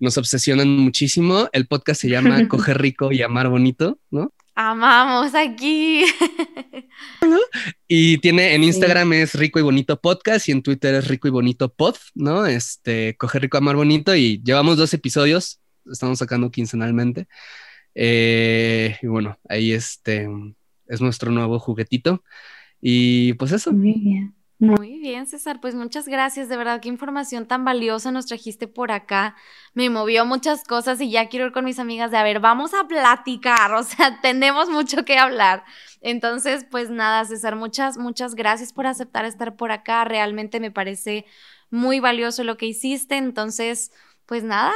nos 0.01 0.19
obsesionan 0.19 0.69
muchísimo. 0.69 1.49
El 1.53 1.67
podcast 1.67 2.01
se 2.01 2.09
llama 2.09 2.47
Coger 2.49 2.81
Rico 2.81 3.13
y 3.13 3.23
Amar 3.23 3.49
Bonito, 3.49 3.99
¿no? 4.11 4.33
Amamos 4.55 5.35
aquí. 5.35 6.05
Y 7.89 8.19
tiene 8.19 8.55
en 8.55 8.65
Instagram 8.65 9.13
es 9.15 9.35
Rico 9.35 9.59
y 9.59 9.63
Bonito 9.63 10.01
Podcast 10.01 10.49
y 10.49 10.53
en 10.53 10.63
Twitter 10.63 10.95
es 10.95 11.09
Rico 11.09 11.29
y 11.29 11.31
Bonito 11.31 11.73
Pod, 11.73 11.97
¿no? 12.15 12.47
Este, 12.47 13.17
Coger 13.17 13.43
Rico, 13.43 13.59
Amar 13.59 13.77
Bonito 13.77 14.15
y 14.15 14.43
llevamos 14.43 14.77
dos 14.77 14.93
episodios, 14.95 15.61
estamos 15.91 16.19
sacando 16.19 16.51
quincenalmente. 16.51 17.29
Eh, 17.95 18.97
y 19.03 19.07
bueno, 19.07 19.39
ahí 19.49 19.73
este 19.73 20.29
es 20.87 21.01
nuestro 21.01 21.31
nuevo 21.31 21.59
juguetito. 21.59 22.23
Y 22.81 23.35
pues 23.35 23.53
eso. 23.53 23.73
Muy 23.73 23.93
bien. 23.93 24.35
Muy 24.63 25.01
bien, 25.01 25.27
César, 25.27 25.61
pues 25.61 25.75
muchas 25.75 26.07
gracias, 26.07 26.49
de 26.49 26.57
verdad, 26.57 26.81
qué 26.81 26.89
información 26.89 27.49
tan 27.49 27.65
valiosa 27.65 28.13
nos 28.13 28.27
trajiste 28.27 28.69
por 28.69 28.93
acá. 28.93 29.35
Me 29.75 29.91
movió 29.91 30.25
muchas 30.25 30.63
cosas 30.63 31.01
y 31.01 31.11
ya 31.11 31.29
quiero 31.29 31.47
ir 31.47 31.53
con 31.53 31.65
mis 31.65 31.81
amigas 31.81 32.13
de, 32.13 32.19
a 32.19 32.23
ver, 32.23 32.39
vamos 32.39 32.73
a 32.73 32.87
platicar, 32.87 33.73
o 33.75 33.83
sea, 33.83 34.21
tenemos 34.21 34.69
mucho 34.71 35.05
que 35.05 35.19
hablar. 35.19 35.65
Entonces, 36.01 36.65
pues 36.71 36.91
nada, 36.91 37.25
César, 37.25 37.57
muchas, 37.57 37.99
muchas 37.99 38.37
gracias 38.37 38.73
por 38.73 38.87
aceptar 38.87 39.25
estar 39.25 39.57
por 39.57 39.73
acá. 39.73 40.05
Realmente 40.05 40.61
me 40.61 40.71
parece 40.71 41.27
muy 41.71 41.99
valioso 41.99 42.45
lo 42.45 42.57
que 42.57 42.67
hiciste. 42.67 43.17
Entonces, 43.17 43.91
pues 44.27 44.45
nada, 44.45 44.73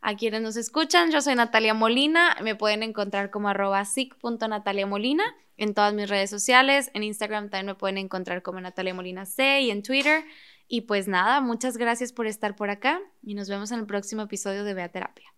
a 0.00 0.16
quienes 0.16 0.42
nos 0.42 0.56
escuchan. 0.56 1.10
Yo 1.10 1.20
soy 1.20 1.34
Natalia 1.34 1.74
Molina, 1.74 2.36
me 2.42 2.54
pueden 2.54 2.82
encontrar 2.82 3.30
como 3.30 3.48
arroba 3.48 3.84
sic.nataliamolina 3.84 5.24
en 5.60 5.74
todas 5.74 5.92
mis 5.92 6.08
redes 6.08 6.30
sociales, 6.30 6.90
en 6.94 7.02
Instagram 7.02 7.50
también 7.50 7.66
me 7.66 7.74
pueden 7.74 7.98
encontrar 7.98 8.40
como 8.42 8.58
Natalia 8.62 8.94
Molina 8.94 9.26
C 9.26 9.60
y 9.60 9.70
en 9.70 9.82
Twitter. 9.82 10.24
Y 10.68 10.82
pues 10.82 11.06
nada, 11.06 11.42
muchas 11.42 11.76
gracias 11.76 12.14
por 12.14 12.26
estar 12.26 12.56
por 12.56 12.70
acá 12.70 13.00
y 13.22 13.34
nos 13.34 13.50
vemos 13.50 13.70
en 13.72 13.80
el 13.80 13.86
próximo 13.86 14.22
episodio 14.22 14.64
de 14.64 14.72
Bea 14.72 14.88
Terapia. 14.88 15.34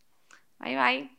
Bye 0.60 0.76
bye. 0.76 1.10